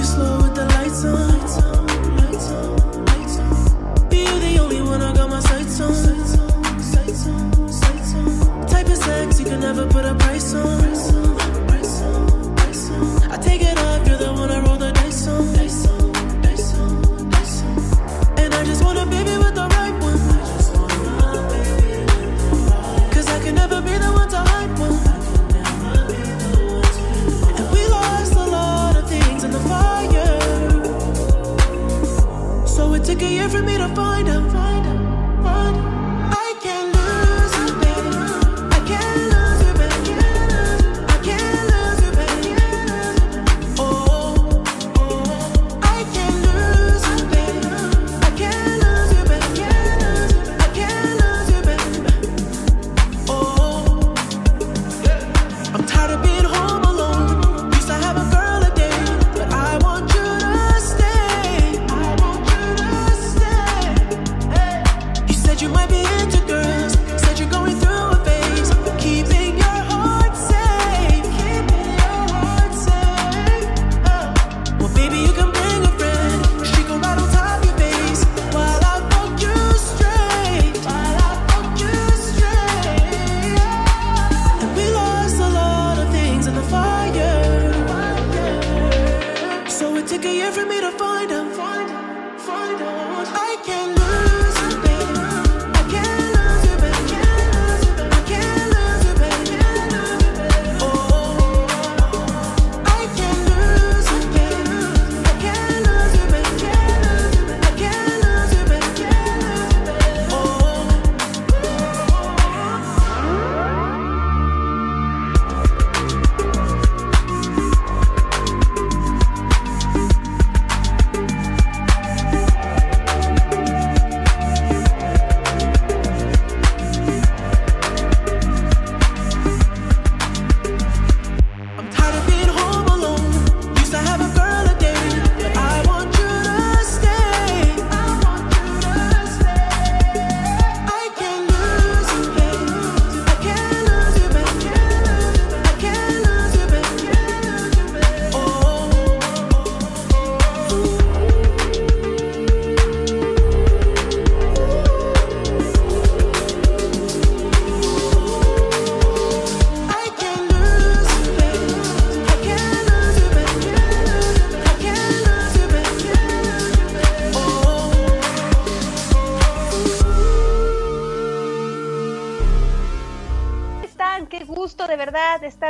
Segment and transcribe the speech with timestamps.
[0.00, 1.28] slow with the lights on.
[4.08, 5.92] Be you the only one I got my sights on.
[8.68, 10.81] Type of sex you can never put a price on.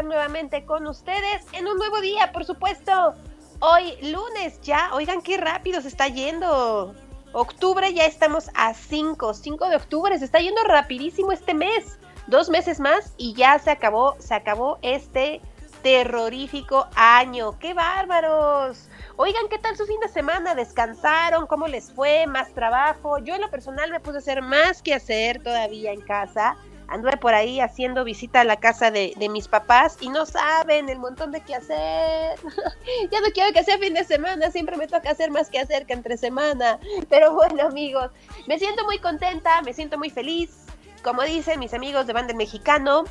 [0.05, 3.15] Nuevamente con ustedes en un nuevo día, por supuesto.
[3.61, 6.95] Hoy lunes ya, oigan qué rápido se está yendo.
[7.33, 11.99] Octubre ya estamos a 5, 5 de octubre, se está yendo rapidísimo este mes.
[12.27, 15.41] Dos meses más y ya se acabó, se acabó este
[15.83, 17.59] terrorífico año.
[17.59, 18.89] ¡Qué bárbaros!
[19.17, 20.55] Oigan, ¿qué tal su fin de semana?
[20.55, 21.47] ¿Descansaron?
[21.47, 22.27] ¿Cómo les fue?
[22.27, 23.19] ¿Más trabajo?
[23.19, 26.57] Yo en lo personal me puse a hacer más que hacer todavía en casa.
[26.89, 30.89] Anduve por ahí haciendo visita a la casa de, de mis papás y no saben
[30.89, 32.39] el montón de que hacer.
[33.11, 35.87] ya no quiero que sea fin de semana, siempre me toca hacer más que hacer
[35.87, 36.79] que entre semana.
[37.09, 38.11] Pero bueno, amigos,
[38.47, 40.67] me siento muy contenta, me siento muy feliz.
[41.03, 43.05] Como dicen mis amigos de Banda Mexicano,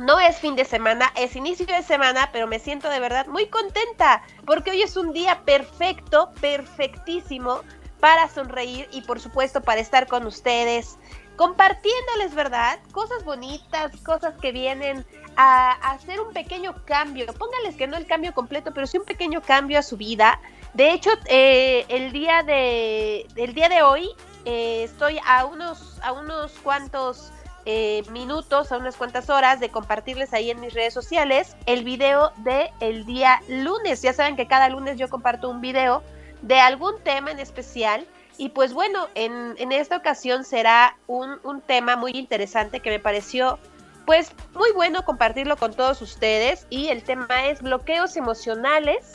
[0.00, 3.48] no es fin de semana, es inicio de semana, pero me siento de verdad muy
[3.48, 7.60] contenta porque hoy es un día perfecto, perfectísimo
[8.00, 10.96] para sonreír y por supuesto para estar con ustedes,
[11.40, 12.78] compartiéndoles, ¿verdad?
[12.92, 15.06] Cosas bonitas, cosas que vienen
[15.36, 17.32] a, hacer un pequeño cambio.
[17.32, 20.38] Póngales que no el cambio completo, pero sí un pequeño cambio a su vida.
[20.74, 24.10] De hecho, eh, el día de el día de hoy
[24.44, 27.32] eh, estoy a unos a unos cuantos
[27.64, 32.32] eh, minutos, a unas cuantas horas de compartirles ahí en mis redes sociales el video
[32.44, 34.02] de el día lunes.
[34.02, 36.02] Ya saben que cada lunes yo comparto un video
[36.42, 38.06] de algún tema en especial.
[38.40, 42.98] Y pues bueno, en, en esta ocasión será un, un, tema muy interesante que me
[42.98, 43.58] pareció
[44.06, 46.66] pues muy bueno compartirlo con todos ustedes.
[46.70, 49.12] Y el tema es bloqueos emocionales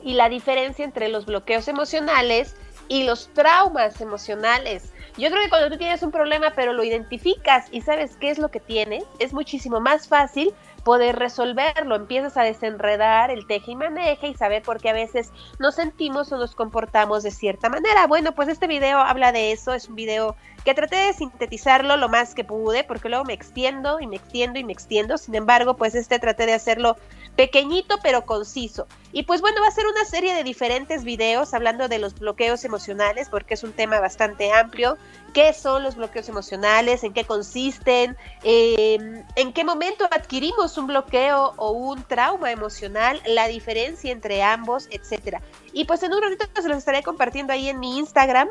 [0.00, 2.54] y la diferencia entre los bloqueos emocionales
[2.86, 4.92] y los traumas emocionales.
[5.18, 8.38] Yo creo que cuando tú tienes un problema pero lo identificas y sabes qué es
[8.38, 10.54] lo que tienes, es muchísimo más fácil
[10.86, 15.32] poder resolverlo, empiezas a desenredar el teje y maneje y saber por qué a veces
[15.58, 18.06] nos sentimos o nos comportamos de cierta manera.
[18.06, 22.08] Bueno, pues este video habla de eso, es un video que traté de sintetizarlo lo
[22.08, 25.74] más que pude, porque luego me extiendo y me extiendo y me extiendo, sin embargo,
[25.74, 26.96] pues este traté de hacerlo
[27.36, 28.86] pequeñito pero conciso.
[29.12, 32.64] Y pues bueno, va a ser una serie de diferentes videos hablando de los bloqueos
[32.64, 34.98] emocionales, porque es un tema bastante amplio.
[35.32, 37.04] ¿Qué son los bloqueos emocionales?
[37.04, 38.16] ¿En qué consisten?
[38.42, 38.98] Eh,
[39.36, 43.20] ¿En qué momento adquirimos un bloqueo o un trauma emocional?
[43.26, 45.42] La diferencia entre ambos, etcétera.
[45.72, 48.48] Y pues en un ratito se los estaré compartiendo ahí en mi Instagram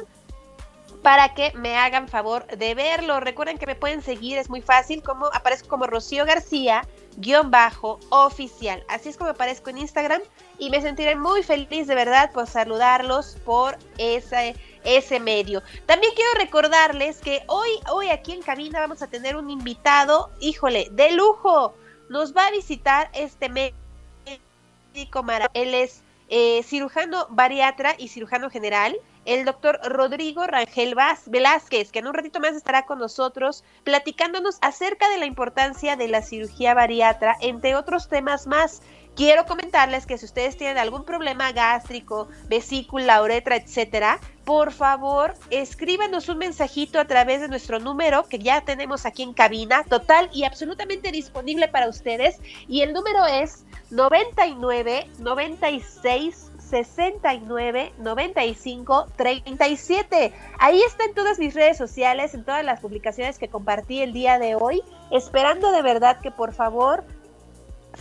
[1.06, 3.20] para que me hagan favor de verlo.
[3.20, 6.82] Recuerden que me pueden seguir, es muy fácil, como aparezco como Rocío García,
[7.18, 8.84] guion bajo, oficial.
[8.88, 10.22] Así es como aparezco en Instagram
[10.58, 15.62] y me sentiré muy feliz de verdad por saludarlos por ese, ese medio.
[15.86, 20.88] También quiero recordarles que hoy, hoy aquí en cabina vamos a tener un invitado, híjole,
[20.92, 21.76] de lujo.
[22.10, 29.44] Nos va a visitar este médico Él es eh, cirujano bariatra y cirujano general el
[29.44, 35.18] doctor Rodrigo Rangel Velázquez, que en un ratito más estará con nosotros platicándonos acerca de
[35.18, 38.82] la importancia de la cirugía bariatra, entre otros temas más.
[39.16, 46.28] Quiero comentarles que si ustedes tienen algún problema gástrico, vesícula, uretra, etcétera, por favor, escríbanos
[46.28, 50.44] un mensajito a través de nuestro número que ya tenemos aquí en cabina, total y
[50.44, 52.42] absolutamente disponible para ustedes.
[52.68, 60.34] Y el número es 99 96 69 95 37.
[60.60, 64.40] Ahí está en todas mis redes sociales, en todas las publicaciones que compartí el día
[64.40, 64.82] de hoy,
[65.12, 67.06] esperando de verdad que por favor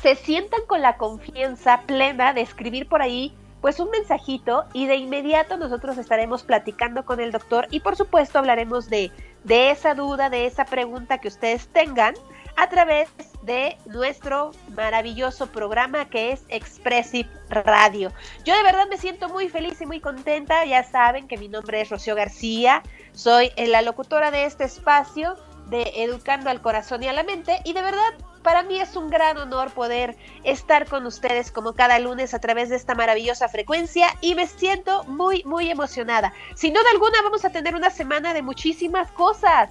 [0.01, 4.97] se sientan con la confianza plena de escribir por ahí pues un mensajito y de
[4.97, 9.11] inmediato nosotros estaremos platicando con el doctor y por supuesto hablaremos de,
[9.45, 12.15] de esa duda, de esa pregunta que ustedes tengan
[12.57, 13.09] a través
[13.43, 18.13] de nuestro maravilloso programa que es Expressive Radio.
[18.45, 20.65] Yo de verdad me siento muy feliz y muy contenta.
[20.65, 22.83] Ya saben que mi nombre es Rocío García,
[23.13, 25.37] soy la locutora de este espacio
[25.71, 28.15] de Educando al Corazón y a la Mente y de verdad
[28.45, 32.69] para mí es un gran honor poder estar con ustedes como cada lunes a través
[32.69, 36.33] de esta maravillosa frecuencia y me siento muy muy emocionada.
[36.55, 39.71] Sin duda alguna vamos a tener una semana de muchísimas cosas.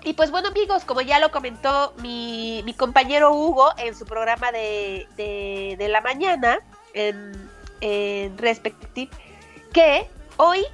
[0.03, 5.07] Y pues bueno amigos, como ya lo comentó mi, compañero Hugo en su programa de,
[5.19, 6.61] de, la mañana,
[6.95, 7.51] en,
[7.83, 9.11] en Respective,
[9.75, 10.09] que
[10.39, 10.65] hoy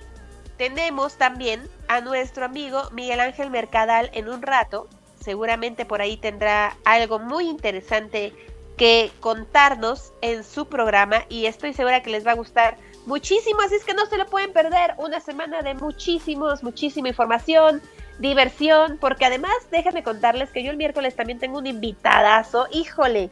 [0.57, 4.89] tenemos también a nuestro amigo Miguel Ángel Mercadal en un rato
[5.27, 8.33] seguramente por ahí tendrá algo muy interesante
[8.77, 13.75] que contarnos en su programa y estoy segura que les va a gustar muchísimo, así
[13.75, 17.83] es que no se lo pueden perder, una semana de muchísimos, muchísima información,
[18.21, 23.31] diversión, porque además déjenme contarles que yo el miércoles también tengo un invitadazo, híjole,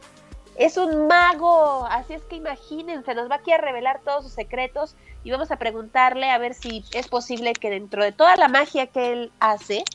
[0.57, 4.97] es un mago, así es que imagínense, nos va aquí a revelar todos sus secretos
[5.23, 8.87] y vamos a preguntarle a ver si es posible que dentro de toda la magia
[8.87, 9.85] que él hace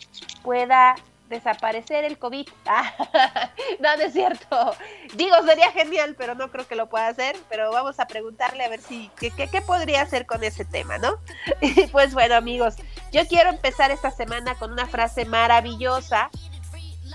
[0.43, 0.97] pueda
[1.31, 2.47] desaparecer el COVID.
[3.81, 4.75] no, no es cierto.
[5.15, 7.37] Digo, sería genial, pero no creo que lo pueda hacer.
[7.49, 11.15] Pero vamos a preguntarle a ver si, qué, qué, podría hacer con ese tema, ¿no?
[11.93, 12.75] Pues bueno, amigos,
[13.13, 16.31] yo quiero empezar esta semana con una frase maravillosa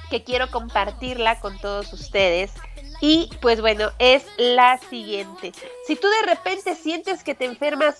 [0.09, 2.51] que quiero compartirla con todos ustedes.
[3.01, 5.51] Y pues bueno, es la siguiente.
[5.85, 7.97] Si tú de repente sientes que te enfermas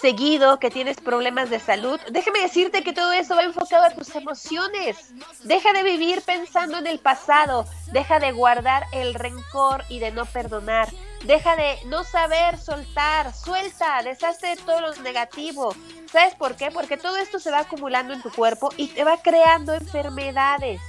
[0.00, 4.14] seguido, que tienes problemas de salud, déjame decirte que todo eso va enfocado a tus
[4.14, 5.12] emociones.
[5.44, 10.26] Deja de vivir pensando en el pasado, deja de guardar el rencor y de no
[10.26, 10.88] perdonar.
[11.24, 15.74] Deja de no saber soltar, suelta, deshazte de todo lo negativo.
[16.12, 16.70] ¿Sabes por qué?
[16.70, 20.80] Porque todo esto se va acumulando en tu cuerpo y te va creando enfermedades.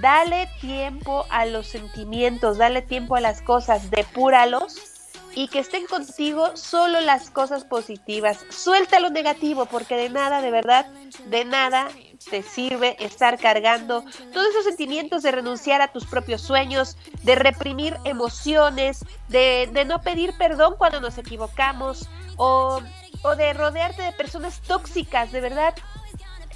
[0.00, 4.89] Dale tiempo a los sentimientos, dale tiempo a las cosas, depúralos
[5.34, 8.44] y que estén contigo solo las cosas positivas.
[8.50, 10.86] Suelta lo negativo porque de nada, de verdad,
[11.26, 11.88] de nada
[12.28, 17.96] te sirve estar cargando todos esos sentimientos de renunciar a tus propios sueños, de reprimir
[18.04, 22.80] emociones, de, de no pedir perdón cuando nos equivocamos o,
[23.22, 25.74] o de rodearte de personas tóxicas, de verdad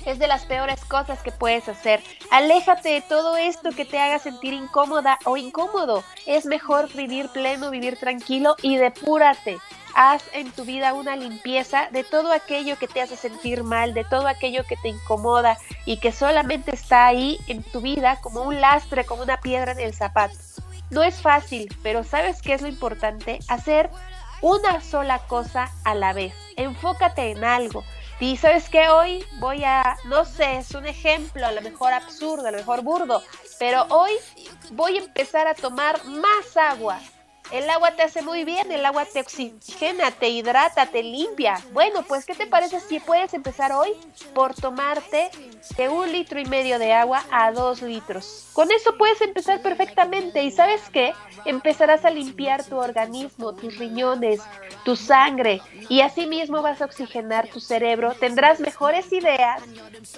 [0.05, 2.03] es de las peores cosas que puedes hacer.
[2.31, 6.05] Aléjate de todo esto que te haga sentir incómoda o incómodo.
[6.27, 9.59] Es mejor vivir pleno, vivir tranquilo y depúrate.
[9.95, 14.05] Haz en tu vida una limpieza de todo aquello que te hace sentir mal, de
[14.05, 18.61] todo aquello que te incomoda y que solamente está ahí en tu vida como un
[18.61, 20.35] lastre, como una piedra en el zapato.
[20.91, 23.39] No es fácil, pero ¿sabes qué es lo importante?
[23.49, 23.89] Hacer
[24.43, 26.35] una sola cosa a la vez.
[26.57, 27.85] Enfócate en algo.
[28.25, 32.49] Y sabes que hoy voy a, no sé, es un ejemplo, a lo mejor absurdo,
[32.49, 33.23] a lo mejor burdo,
[33.59, 34.13] pero hoy
[34.71, 36.99] voy a empezar a tomar más agua.
[37.53, 41.61] El agua te hace muy bien, el agua te oxigena, te hidrata, te limpia.
[41.73, 43.91] Bueno, pues ¿qué te parece si puedes empezar hoy
[44.35, 45.31] por tomarte
[45.77, 48.49] de un litro y medio de agua a dos litros?
[48.55, 51.13] Con eso puedes empezar perfectamente y sabes qué?
[51.45, 54.41] Empezarás a limpiar tu organismo, tus riñones,
[54.85, 59.63] tu sangre y así mismo vas a oxigenar tu cerebro, tendrás mejores ideas,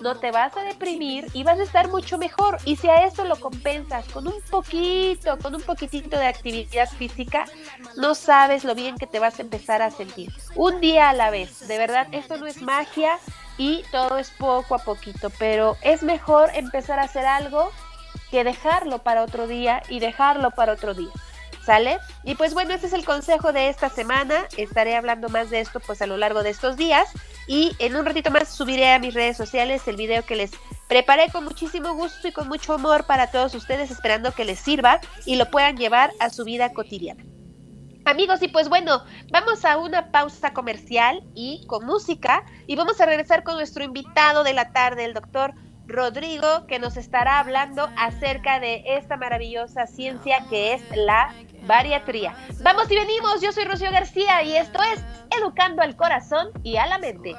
[0.00, 2.59] no te vas a deprimir y vas a estar mucho mejor.
[2.64, 7.15] Y si a eso lo compensas con un poquito, con un poquitito de actividad física,
[7.96, 10.32] no sabes lo bien que te vas a empezar a sentir.
[10.54, 13.18] Un día a la vez, de verdad, esto no es magia
[13.58, 17.70] y todo es poco a poquito, pero es mejor empezar a hacer algo
[18.30, 21.11] que dejarlo para otro día y dejarlo para otro día.
[21.64, 21.99] ¿Sale?
[22.23, 24.46] Y pues bueno, este es el consejo de esta semana.
[24.56, 27.08] Estaré hablando más de esto pues a lo largo de estos días.
[27.49, 30.52] Y en un ratito más subiré a mis redes sociales el video que les
[30.88, 35.00] preparé con muchísimo gusto y con mucho amor para todos ustedes, esperando que les sirva
[35.25, 37.25] y lo puedan llevar a su vida cotidiana.
[38.05, 39.02] Amigos, y pues bueno,
[39.33, 44.45] vamos a una pausa comercial y con música y vamos a regresar con nuestro invitado
[44.45, 45.55] de la tarde, el doctor
[45.88, 51.35] Rodrigo, que nos estará hablando acerca de esta maravillosa ciencia que es la
[51.66, 52.37] bariatría.
[52.62, 55.02] Vamos y venimos, yo soy Rocío García y esto es
[55.37, 57.35] Educando al Corazón y a la Mente.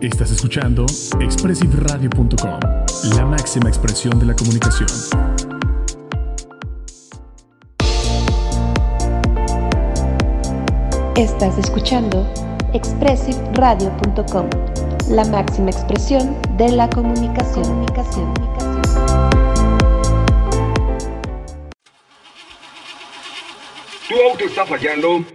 [0.00, 0.86] Estás escuchando
[1.20, 2.58] expressiveradio.com,
[3.16, 4.88] la máxima expresión de la comunicación.
[11.14, 12.26] Estás escuchando
[12.72, 14.48] expressiveradio.com,
[15.10, 17.64] la máxima expresión de la comunicación.
[17.64, 18.32] comunicación.
[24.08, 25.26] ¿Tu auto está fallando?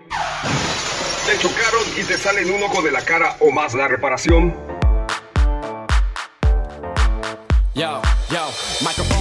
[1.26, 4.54] ¿Te chocaron y te salen un ojo de la cara o más la reparación?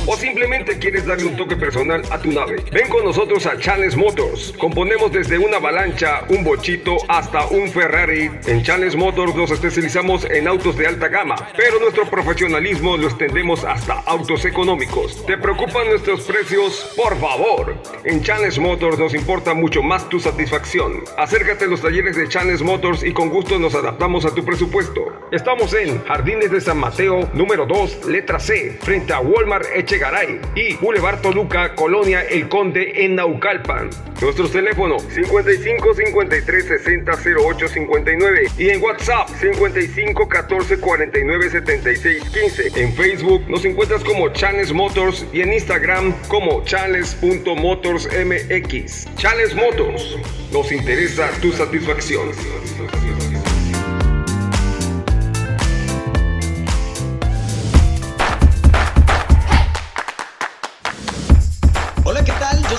[0.07, 2.63] O simplemente quieres darle un toque personal a tu nave.
[2.71, 4.53] Ven con nosotros a Challenge Motors.
[4.59, 8.31] Componemos desde una avalancha, un bochito hasta un Ferrari.
[8.47, 13.65] En Challenge Motors nos especializamos en autos de alta gama, pero nuestro profesionalismo lo extendemos
[13.65, 15.25] hasta autos económicos.
[15.25, 16.93] ¿Te preocupan nuestros precios?
[16.97, 17.75] Por favor.
[18.05, 21.03] En Challenge Motors nos importa mucho más tu satisfacción.
[21.17, 25.01] Acércate a los talleres de Challenge Motors y con gusto nos adaptamos a tu presupuesto.
[25.33, 30.75] Estamos en Jardines de San Mateo, número 2, letra C, frente a Walmart Echegaray y
[30.75, 33.91] Boulevard Toluca, Colonia El Conde en Naucalpan.
[34.21, 42.83] Nuestros teléfonos 55 53 60 08 59 y en WhatsApp 55 14 49 76 15.
[42.83, 49.15] En Facebook nos encuentras como Chales Motors y en Instagram como chales.motorsmx.
[49.15, 50.19] Chales Motors,
[50.53, 52.31] nos interesa tu satisfacción.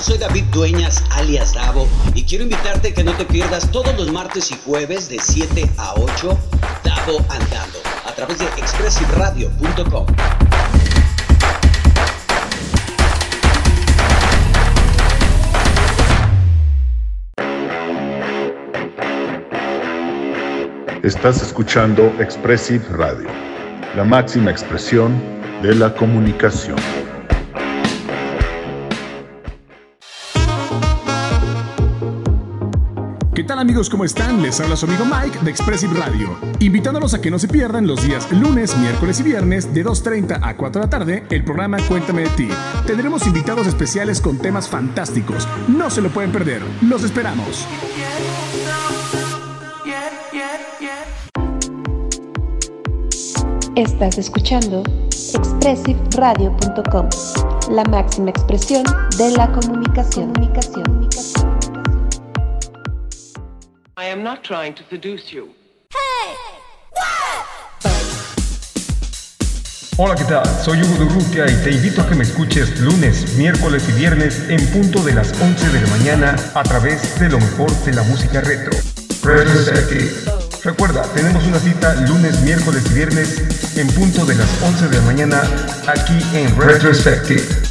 [0.06, 4.12] Soy David Dueñas, alias Davo, y quiero invitarte a que no te pierdas todos los
[4.12, 6.38] martes y jueves de 7 a 8,
[6.84, 10.06] Davo Andando, a través de expressiveradio.com.
[21.02, 23.28] Estás escuchando Expressive Radio,
[23.96, 25.20] la máxima expresión
[25.62, 26.78] de la comunicación.
[33.58, 33.88] Amigos?
[33.88, 34.42] ¿Cómo están?
[34.42, 38.02] Les habla su amigo Mike de Expressive Radio, invitándolos a que no se pierdan los
[38.02, 42.22] días lunes, miércoles y viernes de 2.30 a 4 de la tarde el programa Cuéntame
[42.22, 42.48] de ti.
[42.86, 45.48] Tendremos invitados especiales con temas fantásticos.
[45.68, 46.62] No se lo pueden perder.
[46.82, 47.66] Los esperamos.
[53.74, 54.82] Estás escuchando
[55.34, 57.08] expressiveradio.com,
[57.70, 58.84] la máxima expresión
[59.18, 60.32] de la comunicación.
[69.96, 70.44] Hola, ¿qué tal?
[70.62, 74.66] Soy Hugo Durrutia y te invito a que me escuches lunes, miércoles y viernes en
[74.66, 78.42] punto de las 11 de la mañana a través de lo mejor de la música
[78.42, 78.78] retro.
[80.62, 85.02] Recuerda, tenemos una cita lunes, miércoles y viernes en punto de las 11 de la
[85.04, 85.42] mañana
[85.86, 87.65] aquí en Retrospective.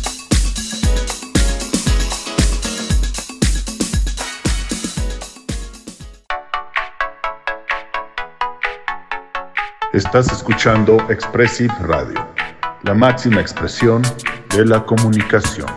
[9.96, 12.28] Estás escuchando Expressive Radio,
[12.84, 14.02] la máxima expresión
[14.50, 15.70] de la comunicación.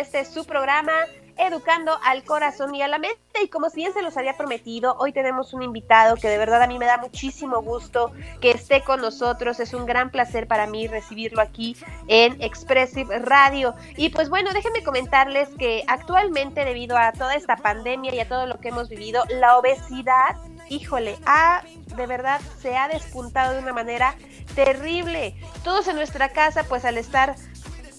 [0.00, 0.92] Este su programa
[1.36, 3.18] Educando al Corazón y a la Mente.
[3.42, 6.62] Y como si bien se los había prometido, hoy tenemos un invitado que de verdad
[6.62, 9.60] a mí me da muchísimo gusto que esté con nosotros.
[9.60, 11.76] Es un gran placer para mí recibirlo aquí
[12.08, 13.74] en Expressive Radio.
[13.96, 18.46] Y pues bueno, déjenme comentarles que actualmente debido a toda esta pandemia y a todo
[18.46, 20.36] lo que hemos vivido, la obesidad,
[20.68, 21.62] híjole, ha
[21.96, 24.14] de verdad se ha despuntado de una manera
[24.54, 25.34] terrible.
[25.64, 27.34] Todos en nuestra casa, pues al estar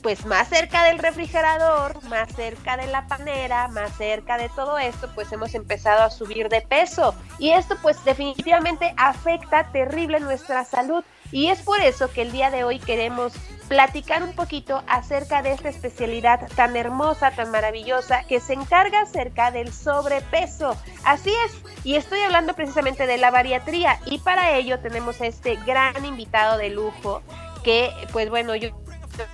[0.01, 5.09] pues más cerca del refrigerador, más cerca de la panera, más cerca de todo esto,
[5.13, 7.15] pues hemos empezado a subir de peso.
[7.39, 11.03] Y esto pues definitivamente afecta terrible nuestra salud.
[11.31, 13.33] Y es por eso que el día de hoy queremos
[13.69, 19.49] platicar un poquito acerca de esta especialidad tan hermosa, tan maravillosa, que se encarga acerca
[19.49, 20.75] del sobrepeso.
[21.05, 21.53] Así es,
[21.85, 23.99] y estoy hablando precisamente de la bariatría.
[24.05, 27.21] Y para ello tenemos a este gran invitado de lujo
[27.63, 28.71] que, pues bueno, yo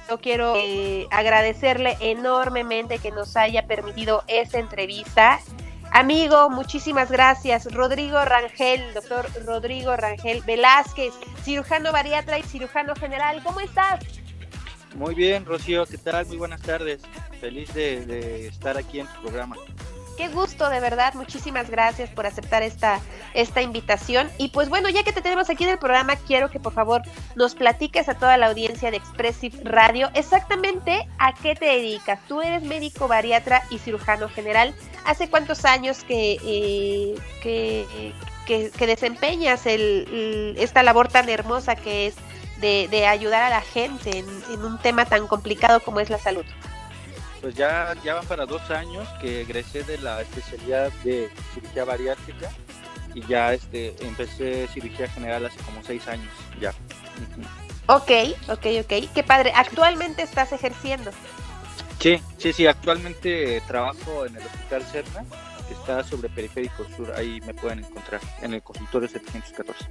[0.10, 5.40] yo quiero eh, agradecerle enormemente que nos haya permitido esta entrevista.
[5.92, 7.72] Amigo, muchísimas gracias.
[7.74, 13.42] Rodrigo Rangel, doctor Rodrigo Rangel Velázquez, cirujano bariatra y cirujano general.
[13.44, 14.04] ¿Cómo estás?
[14.96, 16.26] Muy bien, Rocío, ¿qué tal?
[16.26, 17.02] Muy buenas tardes.
[17.40, 19.56] Feliz de, de estar aquí en tu programa.
[20.18, 21.14] Qué gusto de verdad.
[21.14, 23.00] Muchísimas gracias por aceptar esta,
[23.36, 24.28] esta invitación.
[24.40, 27.04] Y pues bueno, ya que te tenemos aquí en el programa, quiero que por favor
[27.36, 32.20] nos platiques a toda la audiencia de Expressive Radio exactamente a qué te dedicas.
[32.28, 34.74] Tú eres médico bariatra y cirujano general.
[35.06, 38.14] ¿Hace cuántos años que, eh, que,
[38.48, 42.16] que, desempeñas el- esta labor tan hermosa que es
[42.60, 46.46] de, ayudar a la gente en, en un tema tan complicado como es la salud?
[47.42, 52.50] Pues ya, ya van para dos años que egresé de la especialidad de cirugía bariátrica
[53.14, 56.74] y ya este, empecé cirugía general hace como seis años ya.
[57.88, 58.12] Ok,
[58.50, 59.14] ok, ok.
[59.14, 59.54] Qué padre.
[59.56, 61.12] Actualmente estás ejerciendo.
[62.00, 65.26] Sí, sí, sí, actualmente trabajo en el Hospital Cerna,
[65.68, 69.86] que está sobre Periférico Sur, ahí me pueden encontrar, en el consultorio 714.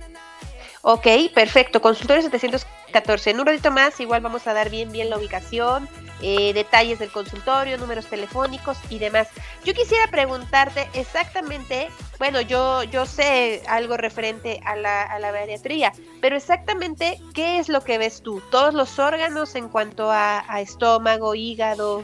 [0.83, 1.81] Ok, perfecto.
[1.81, 3.31] Consultorio 714.
[3.31, 5.89] En un ratito más, igual vamos a dar bien, bien la ubicación,
[6.23, 9.29] eh, detalles del consultorio, números telefónicos y demás.
[9.65, 15.93] Yo quisiera preguntarte exactamente, bueno, yo, yo sé algo referente a la, a la bariatría,
[16.21, 18.43] pero exactamente qué es lo que ves tú.
[18.51, 22.03] Todos los órganos en cuanto a, a estómago, hígado,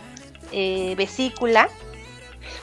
[0.52, 1.68] eh, vesícula.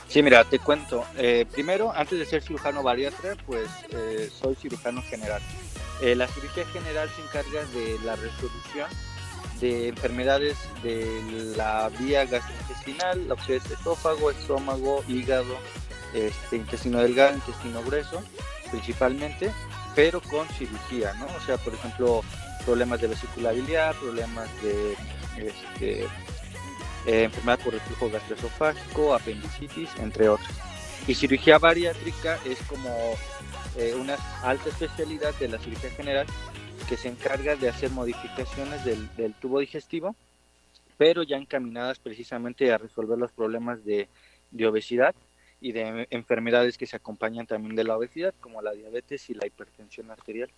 [0.08, 1.04] Sí, mira, te cuento.
[1.16, 5.40] Eh, primero, antes de ser cirujano bariatra, pues eh, soy cirujano general.
[6.02, 8.88] Eh, la cirugía general se encarga de la resolución
[9.60, 15.56] de enfermedades de la vía gastrointestinal, lo que es esófago, estómago, hígado,
[16.14, 18.22] este, intestino delgado, intestino grueso,
[18.70, 19.52] principalmente,
[19.94, 21.26] pero con cirugía, ¿no?
[21.26, 22.22] O sea, por ejemplo,
[22.64, 24.96] problemas de vesícula biliar, problemas de
[25.36, 26.04] este,
[27.06, 30.50] eh, enfermedad por reflujo gastroesofágico, apendicitis, entre otros.
[31.06, 33.14] Y cirugía bariátrica es como
[33.76, 36.26] eh, una alta especialidad de la cirugía general
[36.88, 40.14] que se encarga de hacer modificaciones del, del tubo digestivo,
[40.98, 44.08] pero ya encaminadas precisamente a resolver los problemas de,
[44.50, 45.14] de obesidad
[45.60, 49.46] y de enfermedades que se acompañan también de la obesidad, como la diabetes y la
[49.46, 50.50] hipertensión arterial.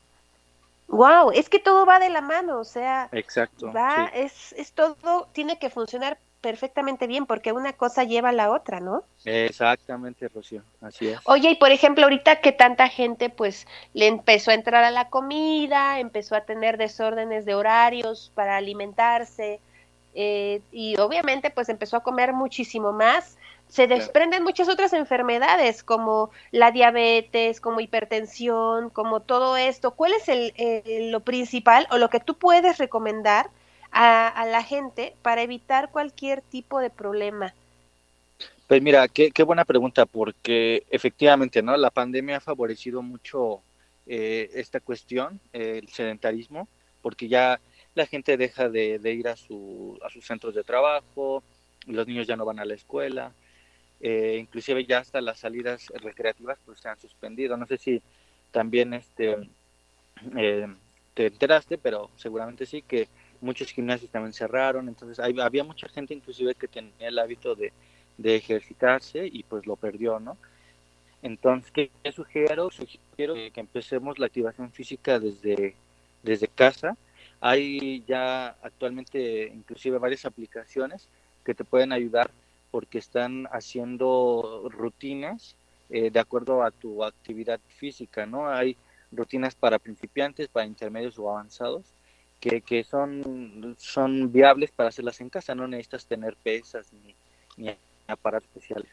[0.88, 3.72] Wow, es que todo va de la mano, o sea, Exacto.
[3.72, 4.20] va, sí.
[4.20, 8.80] es, es todo, tiene que funcionar perfectamente bien porque una cosa lleva a la otra,
[8.80, 9.04] ¿no?
[9.24, 11.18] Exactamente, Rocío, así es.
[11.24, 15.08] Oye, y por ejemplo, ahorita que tanta gente pues le empezó a entrar a la
[15.08, 19.60] comida, empezó a tener desórdenes de horarios para alimentarse
[20.14, 24.02] eh, y obviamente pues empezó a comer muchísimo más, se Claro.
[24.02, 29.92] desprenden muchas otras enfermedades como la diabetes, como hipertensión, como todo esto.
[29.92, 33.48] ¿Cuál es el, eh, lo principal o lo que tú puedes recomendar
[33.92, 37.54] a, a la gente para evitar cualquier tipo de problema?
[38.66, 41.76] Pues mira, qué, qué buena pregunta, porque efectivamente, ¿no?
[41.76, 43.60] La pandemia ha favorecido mucho
[44.06, 46.68] eh, esta cuestión, eh, el sedentarismo,
[47.02, 47.60] porque ya
[47.94, 51.42] la gente deja de, de ir a, su, a sus centros de trabajo,
[51.86, 53.32] los niños ya no van a la escuela,
[54.00, 57.56] eh, inclusive ya hasta las salidas recreativas pues se han suspendido.
[57.56, 58.02] No sé si
[58.50, 59.36] también este
[60.36, 60.66] eh,
[61.14, 63.08] te enteraste, pero seguramente sí que
[63.42, 67.72] muchos gimnasios también cerraron, entonces había mucha gente inclusive que tenía el hábito de,
[68.16, 70.38] de ejercitarse y pues lo perdió, ¿no?
[71.22, 72.70] Entonces, ¿qué, qué sugiero?
[72.70, 75.74] Sugiero que empecemos la activación física desde,
[76.22, 76.96] desde casa.
[77.40, 81.08] Hay ya actualmente inclusive varias aplicaciones
[81.44, 82.30] que te pueden ayudar
[82.70, 85.56] porque están haciendo rutinas
[85.90, 88.48] eh, de acuerdo a tu actividad física, ¿no?
[88.48, 88.76] Hay
[89.12, 91.84] rutinas para principiantes, para intermedios o avanzados,
[92.42, 96.88] que, son, son viables para hacerlas en casa, no necesitas tener pesas
[97.56, 97.76] ni,
[98.08, 98.90] aparatos especiales.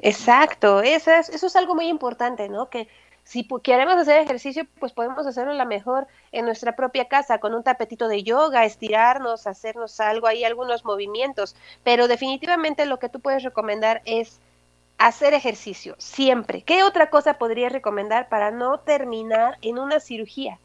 [0.00, 2.68] Exacto, eso es, eso es algo muy importante, ¿no?
[2.68, 2.88] Que
[3.22, 7.54] si queremos hacer ejercicio, pues podemos hacerlo a lo mejor en nuestra propia casa, con
[7.54, 13.20] un tapetito de yoga, estirarnos, hacernos algo ahí, algunos movimientos, pero definitivamente lo que tú
[13.20, 14.40] puedes recomendar es
[14.98, 16.62] hacer ejercicio, siempre.
[16.62, 20.58] ¿Qué otra cosa podrías recomendar para no terminar en una cirugía?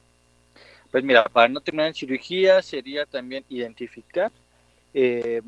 [0.92, 4.32] Pues mira, para no terminar en cirugía sería también identificar
[4.94, 5.42] eh,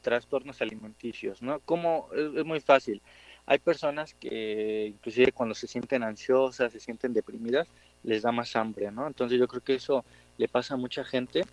[0.00, 1.60] trastornos alimenticios, ¿no?
[1.60, 3.02] Como es, muy fácil.
[3.44, 7.68] Hay personas que inclusive cuando se sienten ansiosas, se sienten deprimidas,
[8.02, 9.06] les da más hambre, ¿no?
[9.06, 10.04] Entonces yo creo que eso
[10.38, 11.44] le pasa a mucha gente.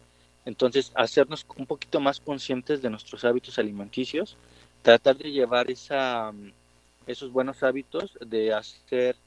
[0.46, 4.38] Entonces, hacernos un poquito más conscientes de nuestros hábitos alimenticios,
[4.82, 6.32] tratar de llevar esa,
[7.06, 9.18] esos buenos hábitos de hacer,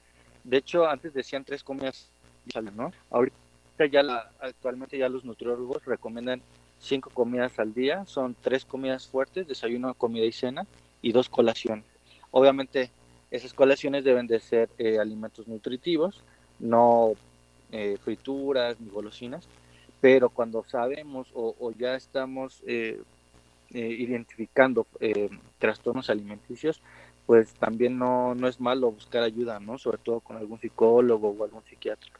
[0.44, 2.09] de hecho, antes decían tres comidas,
[2.75, 2.90] ¿no?
[3.11, 3.37] Ahorita
[3.87, 6.43] ya la, actualmente ya los nutriólogos recomiendan
[6.79, 10.66] cinco comidas al día, son tres comidas fuertes, desayuno, comida y cena,
[11.03, 11.85] y dos colaciones.
[12.31, 12.90] Obviamente,
[13.31, 16.23] esas colaciones deben de ser eh, alimentos nutritivos,
[16.59, 17.12] no
[17.71, 19.47] eh, frituras ni golosinas,
[20.01, 23.01] pero cuando sabemos o, ya estamos eh,
[23.71, 24.87] identificando
[25.59, 26.81] trastornos alimenticios,
[27.27, 29.79] pues también no, no es malo buscar ayuda, ¿no?
[29.79, 32.20] Sobre todo con algún psicólogo o algún psiquiatra.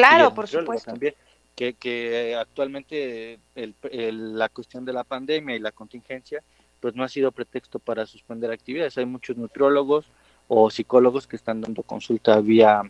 [0.00, 0.90] Claro, por supuesto.
[0.90, 1.14] También,
[1.54, 6.42] que, que actualmente el- el- la cuestión de la pandemia y la contingencia,
[6.80, 8.98] pues no ha sido pretexto para suspender actividades.
[8.98, 10.06] Hay muchos nutriólogos
[10.48, 12.82] o psicólogos que están dando consulta vía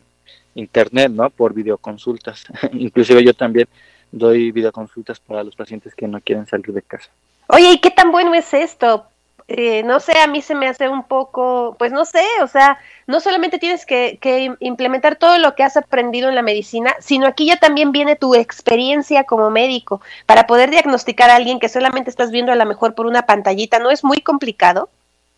[0.54, 1.30] internet, ¿no?
[1.30, 2.44] Por videoconsultas.
[2.72, 3.68] Inclusive yo también
[4.10, 7.10] doy videoconsultas para los pacientes que no quieren salir de casa.
[7.48, 9.06] Oye, ¿y qué tan bueno es esto?
[9.48, 12.78] Eh, no sé, a mí se me hace un poco, pues no sé, o sea,
[13.06, 16.96] no solamente tienes que, que im- implementar todo lo que has aprendido en la medicina,
[16.98, 21.68] sino aquí ya también viene tu experiencia como médico para poder diagnosticar a alguien que
[21.68, 24.90] solamente estás viendo a lo mejor por una pantallita, ¿no es muy complicado?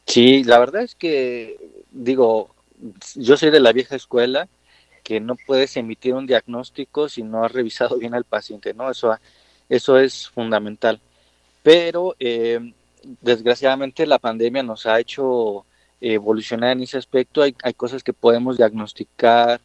[0.06, 1.56] Sí, la verdad es que,
[1.90, 2.54] digo,
[3.14, 4.48] yo soy de la vieja escuela
[5.04, 8.90] que no puedes emitir un diagnóstico si no has revisado bien al paciente, ¿no?
[8.90, 9.16] Eso,
[9.68, 11.00] eso es fundamental.
[11.62, 12.72] Pero eh,
[13.20, 15.64] desgraciadamente la pandemia nos ha hecho
[16.00, 17.42] evolucionar en ese aspecto.
[17.42, 19.60] Hay, cosas que podemos diagnosticar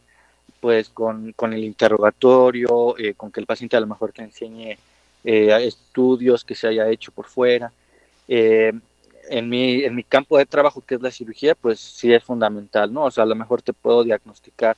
[0.60, 4.78] pues con, con el interrogatorio, eh, con que el paciente a lo mejor te enseñe
[5.24, 7.72] eh, estudios que se haya hecho por fuera.
[8.28, 8.72] Eh,
[9.30, 12.92] en mi, en mi campo de trabajo, que es la cirugía, pues sí es fundamental,
[12.92, 13.04] ¿no?
[13.04, 14.76] O sea, a lo mejor te puedo diagnosticar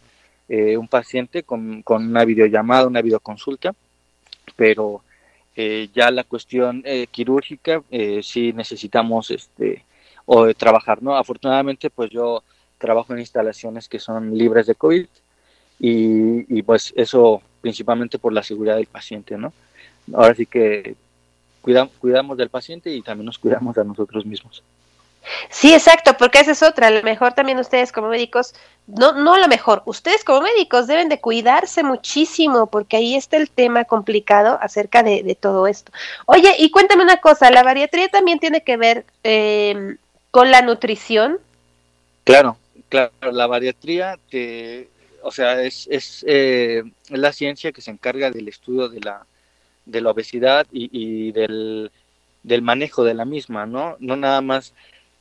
[0.49, 3.75] eh, un paciente con, con una videollamada, una videoconsulta,
[4.55, 5.03] pero
[5.57, 9.85] eh, ya la cuestión eh, quirúrgica eh, sí necesitamos este
[10.27, 11.17] o trabajar, ¿no?
[11.17, 12.43] Afortunadamente, pues yo
[12.79, 15.07] trabajo en instalaciones que son libres de COVID
[15.79, 19.53] y, y pues eso principalmente por la seguridad del paciente, ¿no?
[20.13, 20.95] Ahora sí que
[21.63, 24.63] cuida- cuidamos del paciente y también nos cuidamos a nosotros mismos.
[25.51, 26.89] Sí, exacto, porque esa es otra.
[26.89, 28.55] A lo mejor también ustedes como médicos,
[28.87, 33.51] no, no lo mejor, ustedes como médicos deben de cuidarse muchísimo, porque ahí está el
[33.51, 35.93] tema complicado acerca de, todo esto.
[36.27, 39.97] Oye, y cuéntame una cosa, ¿la bariatría también tiene que ver eh,
[40.31, 41.39] con la nutrición?
[42.25, 42.57] Claro,
[42.89, 44.89] claro, la bariatría, te,
[45.23, 49.27] o sea, es, es, eh, la ciencia que se encarga del estudio de la,
[49.85, 51.91] de la obesidad y, y del,
[52.43, 53.97] del manejo de la misma, ¿no?
[53.99, 54.73] No nada más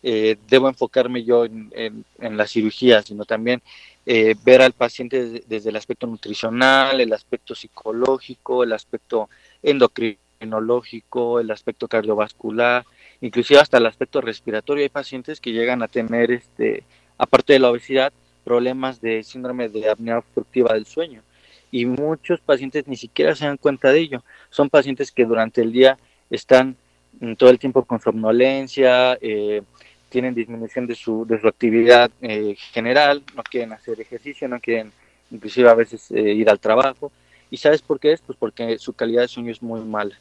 [0.07, 3.63] eh, debo enfocarme yo en, en, en la cirugía, sino también
[4.05, 9.29] eh, ver al paciente desde, desde el aspecto nutricional, el aspecto psicológico, el aspecto
[9.63, 12.85] endocrinológico, el aspecto cardiovascular,
[13.19, 14.83] inclusive hasta el aspecto respiratorio.
[14.83, 16.83] Hay pacientes que llegan a tener, este,
[17.17, 18.13] aparte de la obesidad,
[18.43, 21.23] problemas de síndrome de apnea obstructiva del sueño.
[21.71, 24.23] Y muchos pacientes ni siquiera se dan cuenta de ello.
[24.51, 25.97] Son pacientes que durante el día
[26.29, 26.77] están
[27.19, 29.63] mm, todo el tiempo con somnolencia, eh,
[30.09, 34.91] tienen disminución de su, de su actividad eh, general, no quieren hacer ejercicio, no quieren
[35.31, 37.11] inclusive a veces eh, ir al trabajo.
[37.49, 38.21] ¿Y sabes por qué es?
[38.21, 40.15] Pues porque su calidad de sueño es muy mala.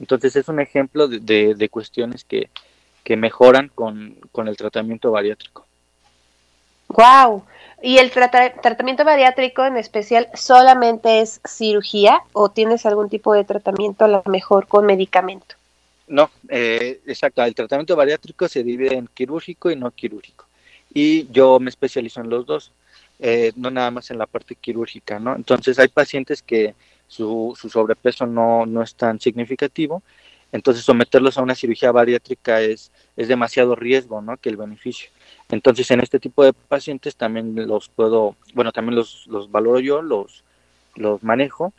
[0.00, 2.48] Entonces es un ejemplo de, de, cuestiones que,
[3.04, 5.66] que mejoran con, con, el tratamiento bariátrico.
[6.88, 7.44] Wow.
[7.82, 13.44] ¿Y el trata tratamiento bariátrico en especial solamente es cirugía o tienes algún tipo de
[13.44, 15.54] tratamiento a lo mejor con medicamento?
[16.06, 17.42] No, eh, exacto.
[17.42, 20.46] El tratamiento bariátrico se divide en quirúrgico y no quirúrgico.
[20.92, 22.72] Y yo me especializo en los dos,
[23.18, 25.34] eh, no nada más en la parte quirúrgica, ¿no?
[25.34, 26.74] Entonces hay pacientes que
[27.08, 30.02] su, su sobrepeso no, no es tan significativo,
[30.52, 34.36] entonces someterlos a una cirugía bariátrica es, es demasiado riesgo, ¿no?
[34.36, 35.10] Que el beneficio.
[35.48, 40.00] Entonces en este tipo de pacientes también los puedo, bueno, también los, los valoro yo,
[40.00, 40.44] los,
[40.94, 41.72] los manejo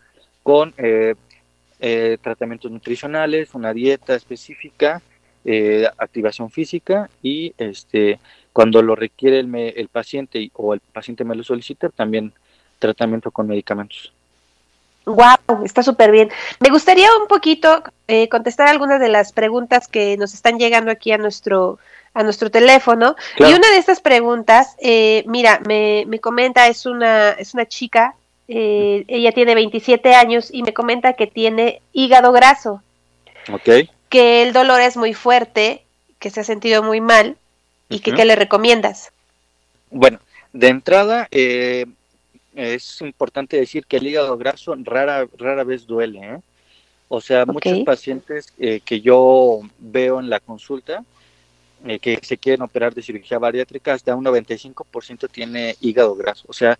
[0.43, 1.15] con eh,
[1.79, 5.01] eh, tratamientos nutricionales, una dieta específica,
[5.43, 8.19] eh, activación física y este
[8.51, 12.31] cuando lo requiere el, me, el paciente o el paciente me lo solicita, también
[12.79, 14.13] tratamiento con medicamentos.
[15.05, 16.31] Wow, está súper bien.
[16.59, 21.11] Me gustaría un poquito eh, contestar algunas de las preguntas que nos están llegando aquí
[21.11, 21.79] a nuestro
[22.15, 23.15] a nuestro teléfono.
[23.35, 23.53] Claro.
[23.53, 28.15] Y una de estas preguntas, eh, mira, me, me, comenta, es una, es una chica,
[28.47, 32.81] eh, ella tiene 27 años y me comenta que tiene hígado graso.
[33.51, 33.89] Ok.
[34.09, 35.83] Que el dolor es muy fuerte,
[36.19, 37.37] que se ha sentido muy mal
[37.89, 38.17] y que, uh -huh.
[38.17, 39.11] ¿qué le recomiendas?
[39.91, 40.19] Bueno,
[40.53, 41.85] de entrada, eh,
[42.55, 46.19] es importante decir que el hígado graso rara, rara vez duele.
[46.19, 46.39] ¿eh?
[47.07, 47.71] O sea, okay.
[47.73, 51.03] muchos pacientes eh, que yo veo en la consulta
[51.85, 56.45] eh, que se quieren operar de cirugía bariátrica, hasta un 95% tiene hígado graso.
[56.47, 56.79] O sea,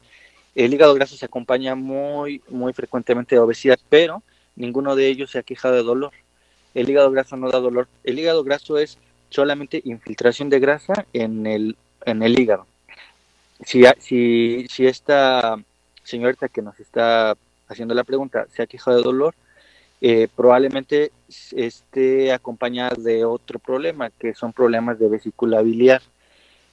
[0.56, 4.24] el hígado graso se acompaña muy, muy frecuentemente de obesidad, pero
[4.56, 6.14] ninguno de ellos se ha quejado de dolor.
[6.74, 7.88] El hígado graso no da dolor.
[8.04, 8.98] El hígado graso es
[9.30, 12.68] solamente infiltración de grasa en el, en el hígado.
[13.66, 15.58] Si, si, si esta
[16.04, 17.36] señorita que nos está
[17.68, 19.36] haciendo la pregunta se ha quejado de dolor,
[20.02, 21.12] eh, probablemente
[21.52, 26.02] esté acompañada de otro problema, que son problemas de vesícula biliar.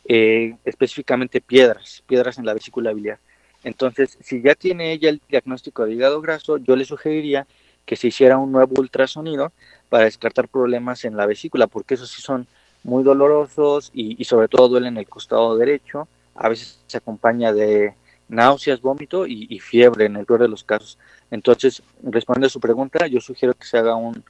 [0.04, 3.18] eh, específicamente piedras, piedras en la vesícula biliar.
[3.64, 7.46] Entonces, si ya tiene ella el diagnóstico de hígado graso, yo le sugeriría
[7.86, 9.52] que se hiciera un nuevo ultrasonido
[9.88, 12.46] para descartar problemas en la vesícula, porque esos sí son
[12.84, 16.08] muy dolorosos y, y sobre todo duelen el costado derecho.
[16.34, 17.94] A veces se acompaña de
[18.28, 20.98] náuseas, vómito y, y fiebre en el peor de los casos.
[21.30, 24.22] Entonces, respondiendo a su pregunta, yo sugiero que se haga un,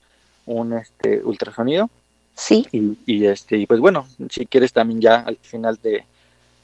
[0.46, 1.88] un este, ultrasonido.
[2.34, 2.66] Sí.
[2.72, 6.04] Y, y, este, y pues bueno, si quieres también ya al final de,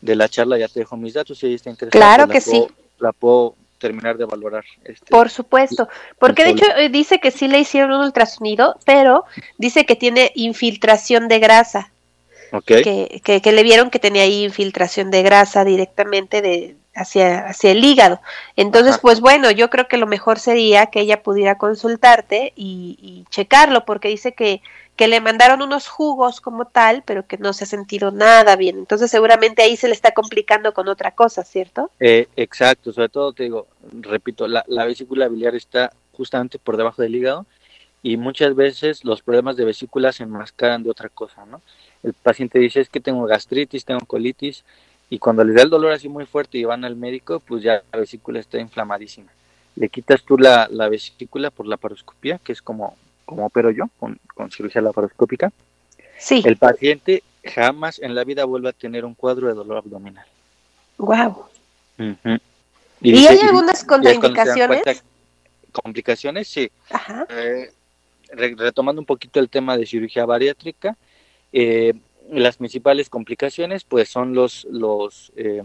[0.00, 2.16] de la charla ya te dejo mis datos si ella está interesada.
[2.16, 2.74] Claro que la puedo- sí.
[3.00, 4.64] La puedo terminar de valorar.
[4.84, 9.24] Este, Por supuesto, porque de hecho eh, dice que sí le hicieron un ultrasonido, pero
[9.56, 11.92] dice que tiene infiltración de grasa,
[12.52, 12.64] ok.
[12.64, 17.70] que, que, que le vieron que tenía ahí infiltración de grasa directamente de hacia, hacia
[17.70, 18.20] el hígado.
[18.56, 19.02] Entonces, Ajá.
[19.02, 23.84] pues bueno, yo creo que lo mejor sería que ella pudiera consultarte y, y checarlo,
[23.84, 24.60] porque dice que,
[24.98, 28.78] que le mandaron unos jugos como tal, pero que no se ha sentido nada bien.
[28.78, 31.92] Entonces, seguramente ahí se le está complicando con otra cosa, ¿cierto?
[32.00, 33.68] Eh, exacto, sobre todo te digo,
[34.00, 37.46] repito, la, la vesícula biliar está justamente por debajo del hígado
[38.02, 41.62] y muchas veces los problemas de vesícula se enmascaran de otra cosa, ¿no?
[42.02, 44.64] El paciente dice es que tengo gastritis, tengo colitis
[45.10, 47.84] y cuando les da el dolor así muy fuerte y van al médico, pues ya
[47.92, 49.30] la vesícula está inflamadísima.
[49.76, 52.96] Le quitas tú la, la vesícula por la paroscopía, que es como,
[53.28, 55.52] como opero yo, con, con cirugía laparoscópica.
[56.18, 56.42] Sí.
[56.46, 60.24] El paciente jamás en la vida vuelve a tener un cuadro de dolor abdominal.
[60.96, 61.44] Wow.
[63.02, 64.82] ¿Y, hay algunas contraindicaciones?
[64.82, 65.04] cuenta-
[65.72, 66.70] complicaciones, sí.
[66.90, 67.26] Ajá.
[67.28, 67.70] Eh,
[68.30, 70.96] re- retomando un poquito el tema de cirugía bariátrica,
[71.52, 71.92] eh,
[72.30, 75.62] las principales complicaciones pues son los, los, eh,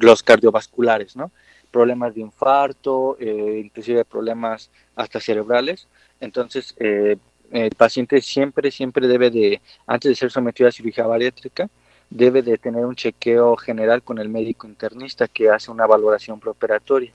[0.00, 1.30] los cardiovasculares, ¿no?
[1.70, 5.86] Problemas de infarto, eh, inclusive problemas hasta cerebrales.
[6.20, 7.16] Entonces, eh,
[7.50, 11.68] el paciente siempre, siempre debe de, antes de ser sometido a cirugía bariátrica,
[12.10, 17.12] debe de tener un chequeo general con el médico internista que hace una valoración preoperatoria.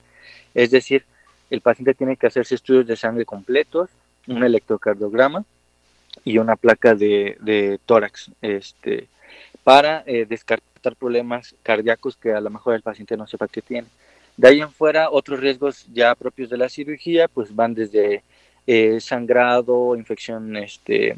[0.54, 1.06] Es decir,
[1.50, 3.90] el paciente tiene que hacerse estudios de sangre completos,
[4.28, 5.44] un electrocardiograma
[6.24, 9.08] y una placa de, tórax este,
[9.64, 13.88] para eh, descartar problemas cardíacos que a lo mejor el paciente no sepa que tiene.
[14.36, 18.24] De ahí en fuera, otros riesgos ya propios de la cirugía, pues van desde
[18.68, 21.18] eh, sangrado, infección este,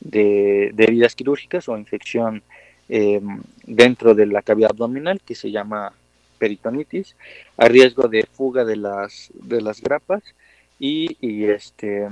[0.00, 2.42] de, de heridas quirúrgicas o infección
[2.88, 3.20] eh,
[3.64, 5.92] dentro de la cavidad abdominal, que se llama
[6.38, 7.16] peritonitis,
[7.56, 10.22] a riesgo de fuga de las, de las grapas
[10.78, 12.06] y, y, este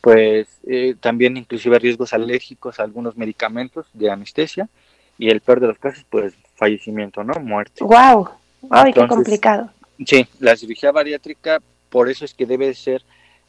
[0.00, 4.68] pues eh, también inclusive riesgos alérgicos a algunos medicamentos de anestesia
[5.16, 7.34] y el peor de los casos pues fallecimiento, ¿no?
[7.40, 7.82] Muerte.
[7.82, 8.28] Wow.
[8.68, 9.70] Ay, qué complicado.
[10.04, 13.02] Sí, la cirugía bariátrica por eso es que debe de ser